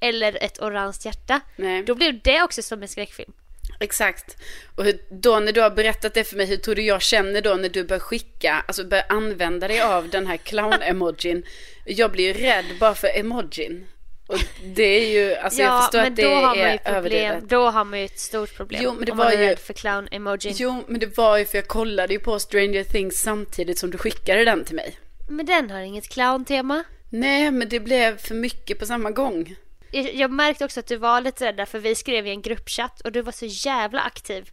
[0.00, 1.40] eller ett orange hjärta.
[1.56, 1.82] Nej.
[1.82, 3.32] Då blev det också som en skräckfilm.
[3.80, 4.36] Exakt.
[4.76, 7.40] Och hur, då när du har berättat det för mig, hur tror du jag känner
[7.42, 11.42] då när du börjar skicka, alltså börjar använda dig av den här clown-emojin?
[11.84, 13.86] Jag blir ju rädd bara för emojin.
[14.26, 16.80] Och det är ju, alltså jag förstår men att det då har man ju är
[16.84, 17.48] överdrivet.
[17.48, 18.80] Då har man ju ett stort problem.
[18.84, 20.52] Jo, men det om man var är ju- rädd för clown-emojin.
[20.56, 23.98] Jo, men det var ju för jag kollade ju på Stranger Things samtidigt som du
[23.98, 24.98] skickade den till mig.
[25.28, 26.84] Men den har inget clown-tema.
[27.10, 29.54] Nej, men det blev för mycket på samma gång.
[29.90, 33.00] Jag, jag märkte också att du var lite rädd för vi skrev i en gruppchatt
[33.00, 34.50] och du var så jävla aktiv.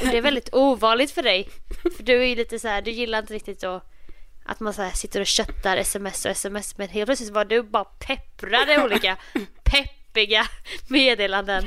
[0.00, 1.48] Och det är väldigt ovanligt för dig.
[1.96, 3.80] För du är ju lite så här, du gillar inte riktigt då
[4.44, 7.62] att man så här sitter och köttar sms och sms men helt plötsligt var du
[7.62, 9.16] bara pepprade olika
[9.64, 10.46] peppiga
[10.88, 11.66] meddelanden.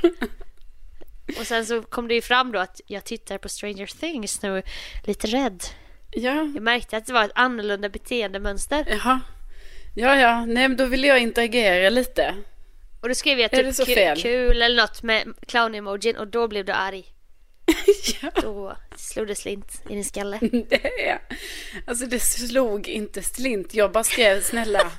[1.40, 4.64] Och sen så kom det ju fram då att jag tittar på Stranger Things nu,
[5.04, 5.64] lite rädd.
[6.12, 8.86] Ja, Jag märkte att det var ett annorlunda beteendemönster.
[8.90, 9.20] jaha.
[9.96, 12.36] Ja, ja, nej men då vill jag interagera lite.
[13.02, 13.88] Och då skrev jag typ
[14.18, 17.06] kul eller något med clown-emojin och då blev du arg.
[18.22, 18.32] Ja.
[18.42, 20.40] Då slog det slint i din skalle.
[20.70, 21.20] Det är,
[21.86, 23.74] alltså det slog inte slint.
[23.74, 24.92] Jag bara skrev snälla,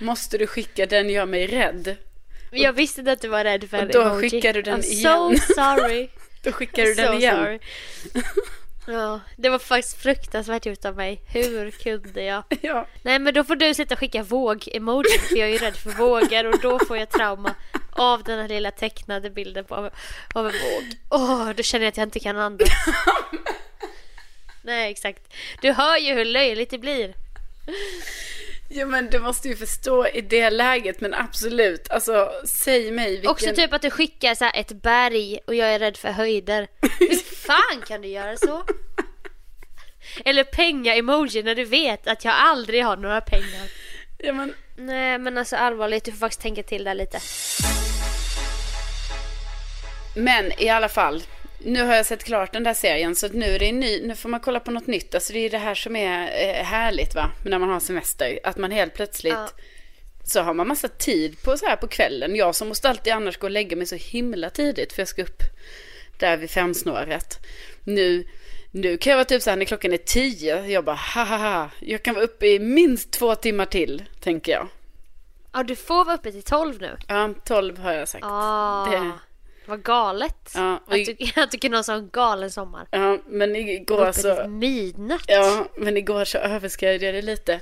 [0.00, 1.96] måste du skicka den gör mig rädd?
[2.50, 4.30] Men jag visste inte att du var rädd för Och då emoji.
[4.30, 5.38] skickar du den I'm igen.
[5.46, 6.08] so sorry.
[6.42, 7.36] Då skickar du so den igen.
[7.36, 7.58] sorry.
[8.88, 11.22] Ja, det var faktiskt fruktansvärt gjort av mig.
[11.32, 12.42] Hur kunde jag?
[12.62, 12.86] Ja.
[13.02, 16.46] Nej men då får du sluta skicka våg-emoji för jag är ju rädd för vågor
[16.46, 17.54] och då får jag trauma
[17.98, 19.90] av den här lilla tecknade bilden på, av,
[20.34, 20.84] av en våg.
[21.10, 22.68] Åh, då känner jag att jag inte kan andas.
[24.62, 25.34] Nej, exakt.
[25.60, 27.14] Du hör ju hur löjligt det blir.
[28.68, 31.90] Ja men du måste ju förstå i det läget men absolut.
[31.90, 33.30] Alltså säg mig vilken...
[33.30, 36.68] Också typ att du skickar så ett berg och jag är rädd för höjder.
[36.98, 38.64] Hur fan kan du göra så?
[40.24, 43.70] Eller penga-emoji när du vet att jag aldrig har några pengar.
[44.18, 44.54] Ja, men...
[44.76, 47.20] Nej men alltså allvarligt, du får faktiskt tänka till där lite.
[50.16, 51.22] Men i alla fall.
[51.58, 54.28] Nu har jag sett klart den där serien så nu är det ny, nu får
[54.28, 55.14] man kolla på något nytt.
[55.14, 58.38] Alltså det är det här som är eh, härligt va, när man har semester.
[58.44, 59.48] Att man helt plötsligt Ja.
[60.24, 62.36] så har man massa tid på så här på kvällen.
[62.36, 65.22] Jag som måste alltid annars gå och lägga mig så himla tidigt för jag ska
[65.22, 65.42] upp
[66.18, 67.38] där vid femsnåret.
[67.84, 68.26] Nu,
[68.70, 72.02] nu kan jag vara typ så här när klockan är tio, jag bara haha, jag
[72.02, 74.68] kan vara uppe i minst två timmar till, tänker jag.
[75.52, 76.96] Ja du får vara uppe till 12 nu.
[77.08, 78.24] Ja, tolv har jag sagt.
[78.28, 79.12] Ah, Det-
[79.66, 80.52] vad galet.
[80.54, 82.86] Ja, och att, du, att du kunde ha en sån galen sommar.
[82.90, 84.48] Ja, men igår så...
[84.48, 85.24] midnatt.
[85.26, 87.60] Ja, men igår så överskred jag det lite.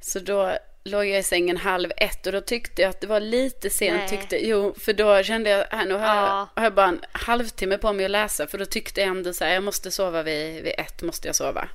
[0.00, 0.52] Så då
[0.84, 3.96] låg jag i sängen halv ett och då tyckte jag att det var lite sent.
[3.98, 4.08] Nej.
[4.08, 6.48] Tyckte, jo, för då kände jag, här, nu har, jag, Ja.
[6.56, 8.46] har jag bara en halvtimme på mig att läsa.
[8.46, 11.34] För då tyckte jag ändå så här, jag måste sova vid, vid ett, måste jag
[11.34, 11.68] sova.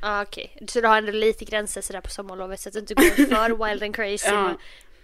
[0.00, 2.94] Ah, Okej, så du har ändå lite gränser sådär på sommarlovet så att du inte
[2.94, 4.42] går för wild and crazy Ja.
[4.42, 4.56] med,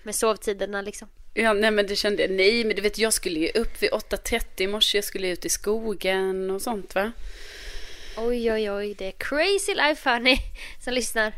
[0.02, 1.08] med sovtiderna liksom.
[1.34, 3.90] Ja, nej men det kände jag, nej men du vet jag skulle ju upp vid
[3.90, 7.12] 8.30 i morse, jag skulle ut i skogen och sånt va.
[8.16, 10.38] Oj oj oj, det är crazy life hörni
[10.84, 11.32] som lyssnar.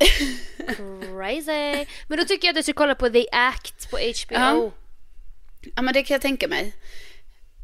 [1.01, 1.87] Crazy.
[2.09, 4.35] Men då tycker jag att du ska kolla på The Act på HBO.
[4.35, 4.71] Ja.
[5.77, 6.73] Ja men det kan jag tänka mig.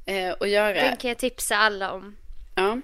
[0.07, 0.75] Eh, och göra.
[0.75, 2.16] Den kan jag tipsa alla om.
[2.55, 2.81] Ja.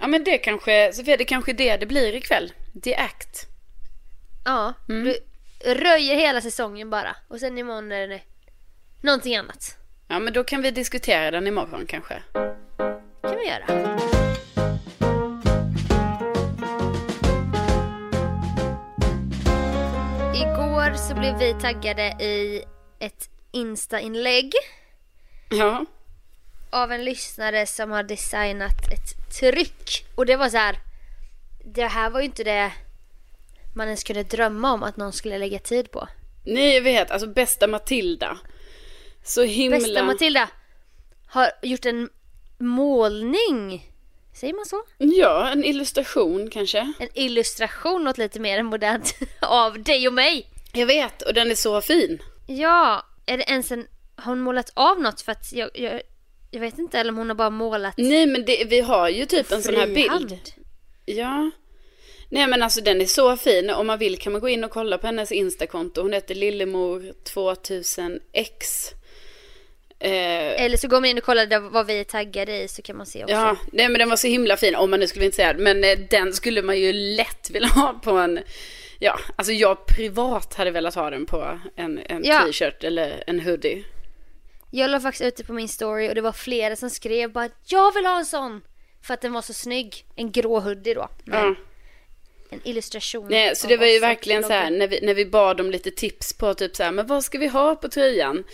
[0.00, 2.52] Ja men det kanske, Sofia det kanske är det det blir ikväll.
[2.84, 3.46] The Act.
[4.44, 5.04] Ja, Mm.
[5.04, 5.18] du
[5.74, 7.16] röjer hela säsongen bara.
[7.28, 8.20] Och sen imorgon är det
[9.00, 9.76] någonting annat.
[10.08, 12.22] Ja men då kan vi diskutera den imorgon kanske.
[13.22, 13.98] kan vi göra.
[20.34, 22.64] Igår så blev vi taggade i
[22.98, 24.52] ett Insta-inlägg
[25.50, 25.84] Ja.
[26.70, 30.06] av en lyssnare som har designat ett tryck.
[30.14, 30.78] Och det var så här.
[31.64, 32.72] Det här var ju inte det
[33.74, 36.08] man ens kunde drömma om att någon skulle lägga tid på.
[36.44, 38.38] Jag vet, alltså bästa Matilda.
[39.28, 39.78] Så himla...
[39.78, 40.48] Bästa Matilda
[41.26, 42.08] har gjort en
[42.58, 43.90] målning.
[44.34, 44.82] Säger man så?
[44.98, 46.92] Ja, en illustration kanske.
[46.98, 50.46] En illustration något lite mer modernt av dig och mig.
[50.72, 52.22] Jag vet, och den är så fin.
[52.46, 53.86] Ja, är det ens en...
[54.16, 55.20] Har hon målat av något?
[55.20, 56.00] För att jag, jag,
[56.50, 59.26] jag vet inte, eller om hon har bara målat Nej men det, vi har ju
[59.26, 60.38] typ en sån här bild.
[61.04, 61.50] Ja.
[62.28, 63.70] Nej men alltså den är så fin.
[63.70, 66.02] Om man vill kan man gå in och kolla på hennes Instakonto.
[66.02, 68.94] Hon heter Lillemor2000x.
[70.00, 72.96] Eh, Eller så går man in och kollar vad vi är taggade i så kan
[72.96, 73.34] man se också.
[73.34, 74.74] ja, nej men den var så himla fin.
[74.74, 75.62] Om man nu skulle inte säga det.
[75.62, 78.40] Men eh, den skulle man ju lätt vilja ha på en...
[78.98, 82.40] Ja, alltså jag privat hade velat ha den på en, en Ja.
[82.40, 83.84] t-shirt eller en hoodie.
[84.70, 87.94] Jag la faktiskt ute på min story och det var flera som skrev bara jag
[87.94, 88.60] vill ha en sån.
[89.06, 90.04] För att den var så snygg.
[90.16, 91.08] En grå hoodie då.
[91.24, 91.54] Ja.
[92.50, 93.26] En illustration.
[93.30, 95.90] Nej, så det var ju verkligen så här när vi, när vi bad om lite
[95.90, 98.44] tips på typ så här, men vad ska vi ha på tröjan?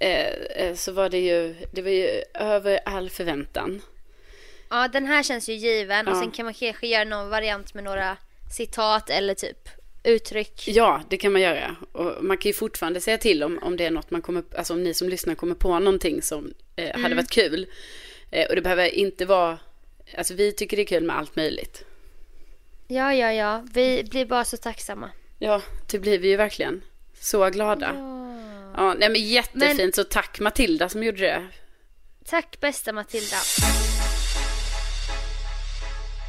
[0.00, 0.26] Eh,
[0.66, 3.82] eh, så var det ju, det var ju över all förväntan.
[4.70, 6.08] Ja, den här känns ju given.
[6.08, 6.20] Och Ja.
[6.20, 8.16] sen kan man kanske göra någon variant med några
[8.56, 9.68] citat eller typ
[10.04, 10.68] uttryck.
[10.68, 11.76] Ja, det kan man göra.
[11.92, 14.72] Och man kan ju fortfarande säga till om, om det är något man kommer, alltså
[14.72, 17.66] om ni som lyssnar kommer på någonting som eh, hade varit kul.
[18.30, 19.58] Eh, och det behöver inte vara,
[20.18, 21.84] alltså vi tycker det är kul med allt möjligt.
[22.88, 23.64] Ja, ja, ja.
[23.72, 25.10] Vi blir bara så tacksamma.
[25.38, 26.82] Ja, det blir vi ju verkligen.
[27.20, 27.92] Så glada.
[27.96, 28.19] Ja,
[28.76, 29.78] nej men jättefint.
[29.78, 31.46] Men- Så tack Matilda som gjorde det.
[32.26, 33.36] Tack bästa Matilda.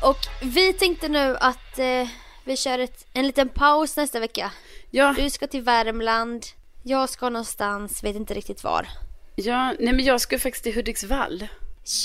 [0.03, 2.07] Och vi tänkte nu att eh,
[2.43, 4.51] vi kör ett, en liten paus nästa vecka.
[4.91, 6.45] Ja, Du ska till Värmland.
[6.83, 8.87] Jag ska någonstans, vet inte riktigt var.
[9.35, 11.47] ja, nej men jag ska faktiskt till Hudiksvall.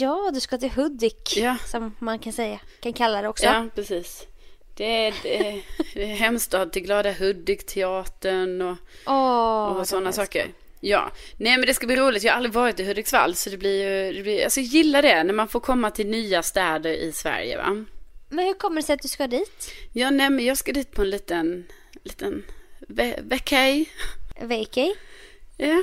[0.01, 1.37] Ja, du ska till Hudik.
[1.37, 1.57] Ja.
[1.67, 2.59] Som man kan säga.
[2.81, 3.45] Kan kalla det också.
[3.45, 4.27] Ja, precis.
[4.77, 5.61] Det är, det är,
[5.95, 10.47] det är hemstad till Glada Hudik-teatern och, Åh, och sådana saker.
[10.81, 12.23] Ja, nej men det ska bli roligt.
[12.23, 15.03] Jag har aldrig varit i Hudiksvall så det blir ju, det blir, alltså jag gillar
[15.03, 17.85] det när man får komma till nya städer i Sverige va.
[18.29, 19.71] Men hur kommer det sig att du ska dit?
[19.93, 21.67] Ja, nej men jag ska dit på en liten,
[22.05, 22.45] liten
[22.89, 23.85] ve- vacay.
[24.41, 24.95] Vacay?
[25.57, 25.83] Ja.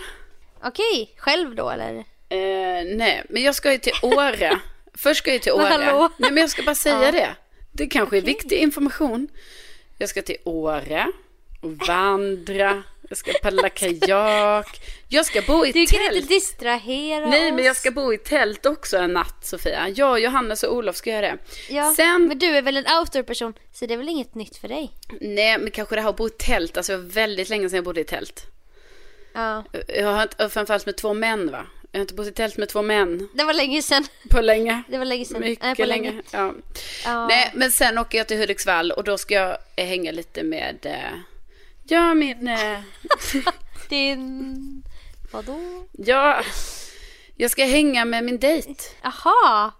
[0.63, 1.93] Okej, själv då eller?
[2.29, 4.59] Eh, nej, men jag ska ju till Åre.
[4.97, 5.83] Först ska jag till Men Åre.
[5.85, 6.09] hallå?
[6.17, 7.11] Nej, men jag ska bara säga Ja.
[7.11, 7.35] det.
[7.73, 9.27] Det kanske är viktig information.
[9.97, 11.07] Jag ska till Åre
[11.61, 13.69] och vandra Jag ska paddla
[14.09, 14.81] kajak.
[15.09, 16.15] Jag ska bo i Du kan tält.
[16.15, 17.55] inte distrahera Nej, oss.
[17.55, 19.89] men jag ska bo i tält också en natt, Sofia.
[19.95, 21.37] Jag, Johannes och Olof ska göra det.
[21.69, 24.67] Ja, Sen, men du är väl en outdoor-person, så det är väl inget nytt för
[24.67, 24.91] dig?
[25.21, 26.77] nej, men kanske det här att bo i tält.
[26.77, 28.45] Alltså, det var väldigt länge sedan jag bodde i tält.
[29.33, 31.65] Ja, Jag har framförallt med två män, va?
[31.95, 34.05] Jag har inte bott i tält med två män det var länge sedan.
[34.29, 34.83] på länge.
[34.87, 35.39] Det var länge sedan.
[35.41, 36.21] Mycket Nej, på länge.
[36.31, 36.53] Ja.
[37.05, 37.27] Ja.
[37.27, 41.19] Nej, men sen åker jag till Hudiksvall och då ska jag hänga lite med, eh,
[41.83, 42.79] ja, min, eh,
[43.89, 44.83] Din...
[45.31, 45.87] Vadå?
[45.91, 46.41] ja,
[47.35, 48.83] jag ska hänga med min dejt.
[49.03, 49.71] Aha!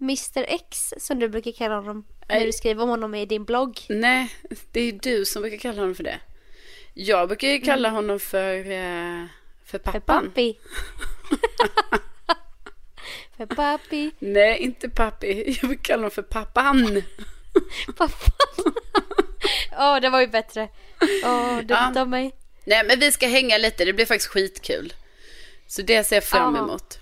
[0.00, 3.80] Mr X som du brukar kalla honom när du skriver om honom i din blogg.
[3.88, 4.34] Nej,
[4.72, 6.20] det är du som brukar kalla honom för det.
[6.94, 7.96] Jag brukar ju kalla Mm.
[7.96, 9.24] honom för, eh,
[9.70, 10.24] för För pappan.
[10.26, 10.58] pappi.
[13.36, 14.10] för pappi.
[14.18, 15.56] Nej, inte pappi.
[15.60, 17.02] Jag brukar kalla honom för pappan.
[17.96, 18.72] Pappan.
[19.78, 20.68] Åh, det var ju bättre.
[21.24, 22.00] Åh, dumt Ja.
[22.00, 22.32] av mig.
[22.64, 23.84] Nej, men vi ska hänga lite.
[23.84, 24.92] Det blir faktiskt skitkul.
[25.66, 26.98] Så det ser jag fram emot.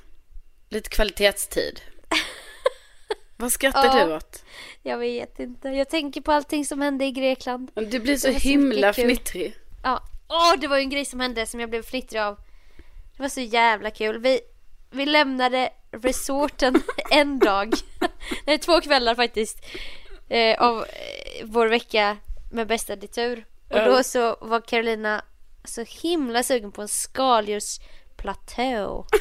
[0.68, 1.80] Lite kvalitetstid.
[3.36, 4.44] Vad skrattar du åt?
[4.82, 5.68] Jag vet inte.
[5.68, 7.70] Jag tänker på allting som hände i Grekland.
[7.74, 9.56] Du blir så så himla fnittrig.
[9.82, 10.02] Ja.
[10.28, 12.38] Åh, det var ju en grej som hände som jag blev fnittrig av.
[13.18, 14.18] Det var så jävla kul.
[14.18, 14.40] Vi,
[14.90, 17.72] vi lämnade resorten en dag.
[18.46, 19.58] Nej, två kvällar faktiskt.
[20.28, 20.84] Eh, av eh,
[21.44, 22.16] vår vecka
[22.52, 23.46] med bästa ditur.
[23.70, 25.24] Och då så var Carolina
[25.64, 29.06] så himla sugen på en skaldjursplatå.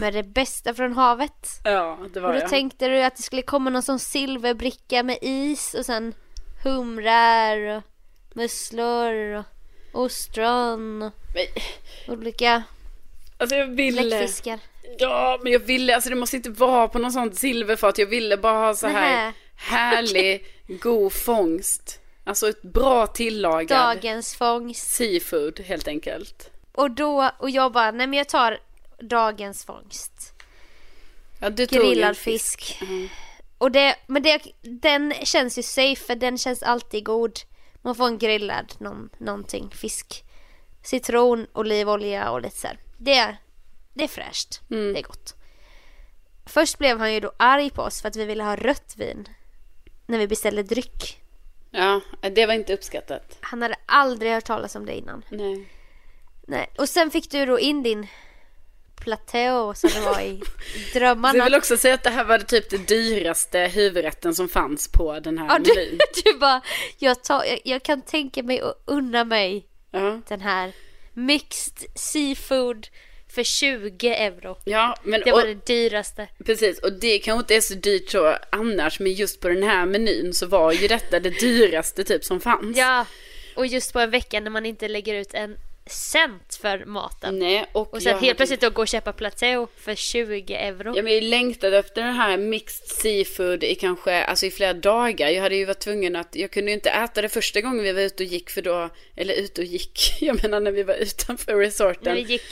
[0.00, 1.60] Med det bästa från havet.
[1.64, 2.50] Ja, det var Och då jag.
[2.50, 6.14] tänkte du att det skulle komma någon sån silverbricka med is och sen
[6.64, 7.82] humrar och
[8.34, 9.44] musslor och
[9.92, 11.12] ostron och
[12.08, 12.62] olika
[13.38, 14.02] Alltså jag ville...
[14.02, 14.60] bläckfiskar.
[14.98, 17.98] Ja, men jag ville, alltså det måste inte vara på någon sånt silverfat.
[17.98, 19.32] Jag ville bara ha så här Nähä.
[19.56, 22.00] härlig, god fångst.
[22.24, 24.90] Alltså ett bra tillagad Dagens fångst.
[24.90, 26.50] seafood helt enkelt.
[26.72, 28.58] Och då, och jag bara, nej men jag tar
[29.00, 30.12] dagens fångst.
[31.40, 32.78] Ja, du tog Grillad fisk.
[32.80, 33.08] Mm.
[33.58, 37.38] Och det, men det, den känns ju safe för den känns alltid god.
[37.82, 40.24] Man får en grillad någon, någonting, fisk.
[40.82, 42.78] Citron, olivolja och lite så här.
[42.98, 43.36] Det, är-
[43.94, 44.60] det är fräscht.
[44.70, 44.92] Mm.
[44.92, 45.34] Det är gott.
[46.46, 49.28] Först blev han ju då arg på oss för att vi ville ha rött vin.
[50.06, 51.20] När vi beställde dryck.
[51.70, 53.38] Ja, det var inte uppskattat.
[53.40, 55.22] Han hade aldrig hört talas om det innan.
[55.30, 55.68] Nej.
[56.46, 56.70] Nej.
[56.78, 58.06] Och sen fick du då in din
[58.96, 60.42] platå som det var i
[60.92, 61.44] Du drömmarna.
[61.44, 65.38] vill också säga att det här var typ det dyraste huvudrätten som fanns på den
[65.38, 65.98] här Ja, du, menyn.
[66.24, 66.60] du bara,
[66.98, 70.20] jag, tar, jag, jag kan tänka mig att unna mig Ja.
[70.28, 70.72] den här
[71.18, 72.88] mixed seafood
[73.30, 74.56] för 20 euro.
[74.64, 76.28] Ja, men Det var och, det dyraste.
[76.44, 76.78] precis.
[76.78, 80.34] Och det kanske inte är så dyrt så annars, men just på den här menyn
[80.34, 82.76] så var ju detta det dyraste typ som fanns.
[82.76, 83.06] Ja,
[83.56, 85.56] och just på en vecka när man inte lägger ut en
[85.88, 87.38] cent för maten.
[87.38, 90.92] Nej, och, Och sen helt hade- plötsligt då gå och köpa platå för 20 euro.
[90.96, 95.28] Ja, men jag längtade efter den här mixed seafood i kanske, alltså i flera dagar.
[95.28, 97.92] Jag hade ju varit tvungen att, jag kunde ju inte äta det första gången vi
[97.92, 100.94] var ute och gick för då, eller ute och gick, jag menar när vi var
[100.94, 102.14] utanför När resorten.
[102.14, 102.42] vi gick,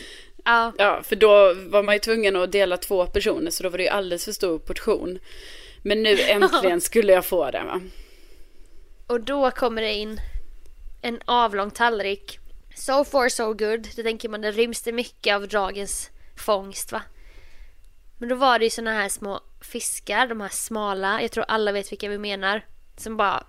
[0.44, 3.78] ja, Ja, för då var man ju tvungen att dela två personer så då var
[3.78, 5.18] det ju alldeles för stor portion.
[5.82, 7.80] Men nu äntligen skulle jag få det va.
[9.06, 10.20] och då kommer det in
[11.02, 12.38] en avlång tallrik.
[12.76, 13.88] So far so good.
[13.96, 17.02] Då tänker man det ryms det mycket av dagens fångst va.
[18.18, 21.72] Men då var det ju såna här små fiskar, de här smala, jag tror alla
[21.72, 22.66] vet vilka vi menar.
[22.96, 23.44] Som bara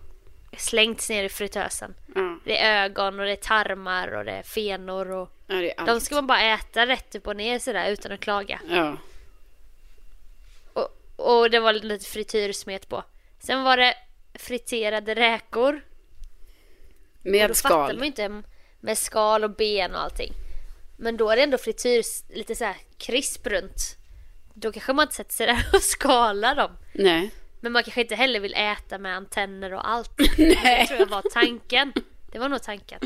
[0.57, 1.95] slängts ner i fritösen.
[2.15, 5.71] Ja, Det är ögon och det är tarmar och det är fenor och ja det
[5.71, 5.87] är allt.
[5.87, 8.61] de ska man bara äta rätt upp och ner sådär utan att klaga.
[8.69, 8.97] Ja,
[10.73, 13.03] Och, och det var lite frityrsmet på.
[13.39, 13.93] Sen var det
[14.33, 15.81] friterade räkor.
[17.21, 18.43] Med då fattar man skal.
[18.79, 20.33] Med skal och ben och allting.
[20.97, 22.03] Men då är det ändå frityr
[22.35, 23.97] lite så här krisp runt.
[24.53, 26.71] Då kanske man inte sätter sig där och skalar dem.
[26.93, 27.31] Nej.
[27.61, 30.17] Men man kanske inte heller vill äta med antenner och allt.
[30.37, 31.93] Det tror jag var tanken.
[32.31, 32.99] Det var nog tanken.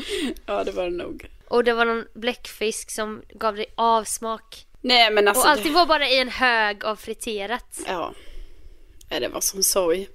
[0.46, 1.30] Ja, det var det nog.
[1.48, 4.66] Och det var någon bläckfisk som gav dig avsmak.
[4.80, 5.42] Nej, men alltså.
[5.42, 5.78] Och allting det...
[5.78, 7.80] var bara i en hög av friterat.
[7.86, 8.14] Ja.
[9.08, 10.08] ja, det var som sorg.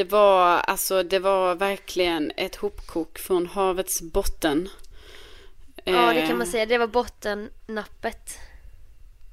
[0.00, 4.68] Det var, alltså, det var verkligen ett hopkok från havets botten.
[5.84, 6.66] Ja, det Eh, kan man säga.
[6.66, 8.38] Det var bottennappet.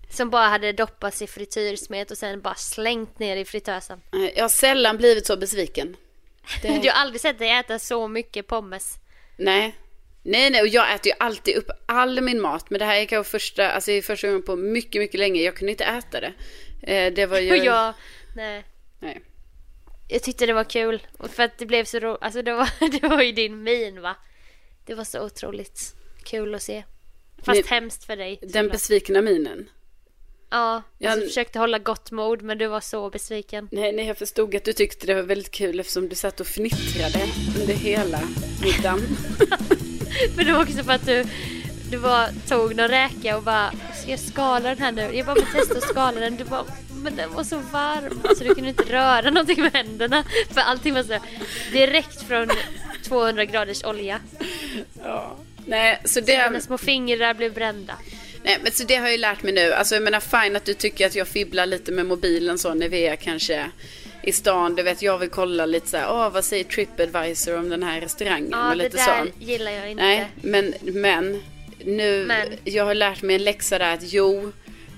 [0.10, 4.02] Som bara hade doppats i frityrsmet och sen bara slängt ner i fritösen.
[4.14, 5.96] eh, Jag har sällan blivit så besviken.
[6.62, 6.68] Det...
[6.68, 8.96] Jag har aldrig sett dig äta så mycket pommes.
[9.38, 9.76] Nej.
[10.24, 12.70] Nej, nej, och jag äter ju alltid upp all min mat.
[12.70, 15.42] Men det här är kanske första, alltså första gången på mycket, mycket länge.
[15.42, 16.34] Jag kunde inte äta det.
[16.94, 17.52] Eh, det var ju...
[17.52, 17.94] Och jag,
[18.36, 18.64] nej.
[19.00, 19.22] Nej.
[20.08, 21.08] Jag tyckte det var kul.
[21.30, 22.18] För att det blev så roligt.
[22.22, 22.70] Alltså det var,
[23.02, 24.16] det var ju din min va.
[24.86, 25.96] Det var så otroligt.
[26.24, 26.84] kul att se.
[27.44, 28.38] Fast Men- hemskt för dig.
[28.42, 28.72] Den såklart.
[28.72, 29.70] besvikna minen.
[30.50, 33.70] Ja, Ja, alltså, försökte hålla gott mod men du var så besviken.
[33.72, 36.48] Nej, nej, jag förstod att du tyckte det var väldigt kul eftersom du satt och
[36.48, 37.26] fnittrade
[37.62, 38.20] under hela
[38.64, 39.02] middagen.
[40.36, 41.26] Men det var också för att du,
[41.92, 45.02] du bara tog någon räka och bara Ska jag skala den här nu?
[45.18, 46.36] Jag bara testa att skala den.
[46.36, 46.66] Du bara
[47.04, 50.24] men den var så varm så du kunde inte röra någonting med händerna.
[50.52, 51.20] För allting var så
[51.72, 52.50] direkt från
[53.04, 54.20] 200 graders olja.
[55.04, 55.38] Ja.
[55.66, 57.94] Nej, så det, små fingrar blev brända.
[58.44, 59.74] nej, men så det har jag ju lärt mig nu.
[59.74, 62.90] Alltså jag menar fine att du tycker att jag fibblar lite med mobilen så när
[62.90, 63.72] vi är kanske
[64.24, 64.76] i stan.
[64.76, 68.02] Du vet, jag vill kolla lite så här, åh vad säger Tripadvisor om den här
[68.02, 68.50] restaurangen?
[68.52, 69.44] Ja och det lite där så.
[69.46, 70.04] gillar jag inte.
[70.04, 71.44] Nej, men, men
[71.86, 72.48] nu, Men.
[72.64, 74.52] jag har lärt mig en läxa där att jo,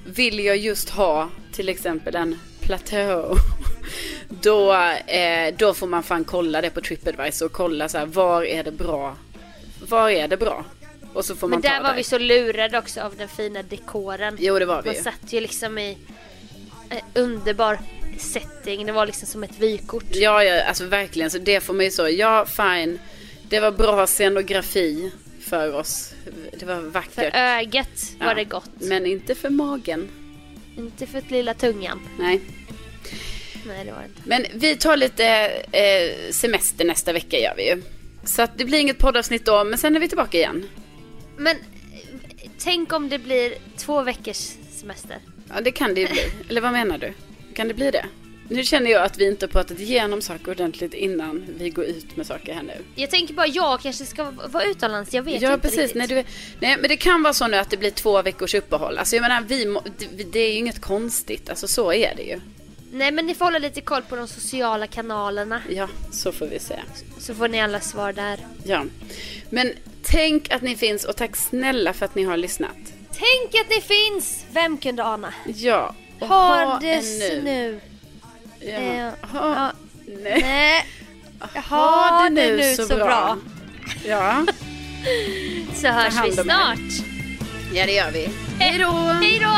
[0.10, 3.36] vill jag just ha till exempel en plateau,
[4.30, 4.74] då,
[5.08, 8.64] eh, då får man fan kolla det på Tripadvisor och kolla så här, var är
[8.64, 9.16] det bra?
[9.88, 10.66] Var är det bra?
[11.14, 11.96] Och så får man Men där var där.
[11.96, 14.38] vi så lurade också av den fina dekoren.
[14.40, 15.98] Jo, det var vi Man satt ju liksom i
[16.90, 17.80] en underbar
[18.18, 18.86] setting.
[18.86, 20.04] Det var liksom som ett vykort.
[20.12, 21.32] Ja, ja, alltså verkligen.
[21.32, 22.10] Så det får man ju så.
[22.10, 23.00] Ja, fine.
[23.50, 26.14] Det var bra scenografi för oss.
[26.60, 27.34] Det var För vackert.
[27.36, 28.70] ögat var Ja, det gott.
[28.80, 30.08] Men inte för magen.
[30.78, 32.00] Inte för lilla tungan.
[32.20, 32.42] Nej.
[33.68, 34.22] Nej det var det inte.
[34.26, 35.26] Men vi tar lite
[35.72, 37.82] eh, semester nästa vecka gör vi ju.
[38.24, 40.66] Så att det blir inget poddavsnitt då, men sen är vi tillbaka igen.
[41.38, 41.56] Men
[42.58, 45.18] tänk om det blir två veckors semester.
[45.50, 46.22] Ja, det kan det ju bli.
[46.50, 47.14] Eller vad menar du?
[47.56, 48.06] Kan det bli det?
[48.50, 52.16] Nu känner jag att vi inte har pratat igenom saker ordentligt innan vi går ut
[52.18, 52.74] med saker här nu.
[52.96, 55.14] Jag tänker bara jag kanske ska vara utomlands.
[55.14, 55.80] Jag vet ja, inte precis.
[55.80, 55.96] riktigt.
[55.96, 56.24] Nej, du,
[56.60, 58.98] nej, men det kan vara så nu att det blir två veckors uppehåll.
[58.98, 59.78] Alltså jag menar, vi
[60.32, 61.50] det, är ju inget konstigt.
[61.50, 62.40] Alltså så är det ju.
[62.92, 65.62] Nej men ni får hålla lite koll på de sociala kanalerna.
[65.70, 66.80] Ja, så får vi se.
[67.20, 68.40] Så får ni alla svar där.
[68.64, 68.86] Ja.
[69.50, 69.74] Men
[70.04, 72.78] tänk att ni finns och tack snälla för att ni har lyssnat.
[73.12, 74.46] Tänk att ni finns!
[74.52, 75.34] Vem kunde ana?
[75.46, 75.96] Ja.
[76.20, 77.80] och Ha det en nu.
[78.60, 78.72] Ja.
[78.74, 79.72] Eh, Ha, ja.
[80.24, 80.42] nej.
[80.42, 80.86] Nej.
[81.70, 83.38] Ha det nu så, bra.
[84.06, 84.46] Ja.
[85.76, 86.80] Så hörs vi snart.
[87.74, 88.30] ja, det gör vi.
[88.60, 88.92] Hej då!
[88.92, 89.56] Hej då!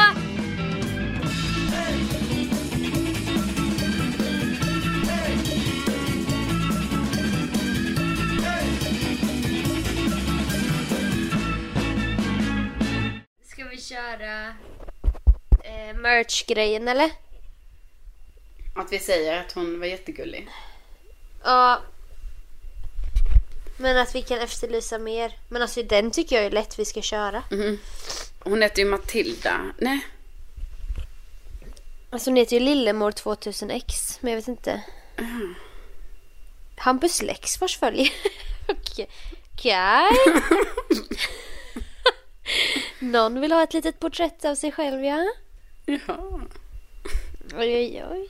[13.43, 14.47] Ska vi köra
[15.63, 17.09] eh, merch-grejen eller?
[18.75, 20.47] Att vi säger att hon var jättegullig.
[21.43, 21.81] Ja.
[23.77, 25.33] Men att vi kan efterlysa mer.
[25.49, 27.43] Men alltså den tycker jag är lätt vi ska köra.
[27.51, 27.79] Mhm.
[28.39, 29.61] Hon heter ju Matilda.
[29.77, 29.99] Nej.
[32.09, 34.17] Alltså hon heter ju Lillemor 2000X.
[34.21, 34.81] Men jag vet inte.
[36.77, 38.09] Hampus Lexfors följer.
[38.67, 39.09] Okej.
[39.53, 40.09] Okej.
[42.99, 45.25] Någon vill ha ett litet porträtt av sig själv ja.
[45.85, 46.41] Ja.
[47.57, 48.29] Oj oj oj.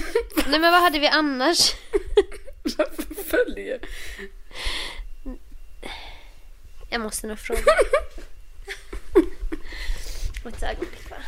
[0.46, 1.74] Nej men vad hade vi annars?
[2.62, 3.80] Varför följer?
[6.90, 7.60] Jag måste nog fråga.
[10.48, 11.22] Ett ögonblick bara.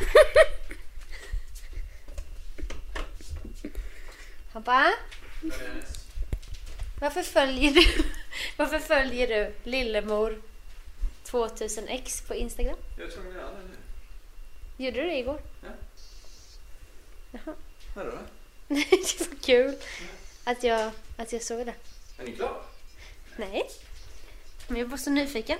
[4.53, 4.93] Pappa?
[7.01, 8.03] Varför följer du,
[8.57, 10.41] varför följer du Lillemor
[11.25, 12.77] 2000X på Instagram?
[12.97, 13.67] Jag att göra det
[14.77, 14.85] nu.
[14.85, 15.41] Gjorde du det igår?
[15.63, 15.69] Ja.
[17.31, 17.55] Jaha.
[17.95, 18.17] Vadå?
[18.71, 19.75] Nej, det var kul
[20.43, 21.73] att jag, att jag såg det.
[22.17, 22.61] Är ni klara?
[23.37, 23.63] Nej.
[24.67, 25.59] Men jag var så nyfiken.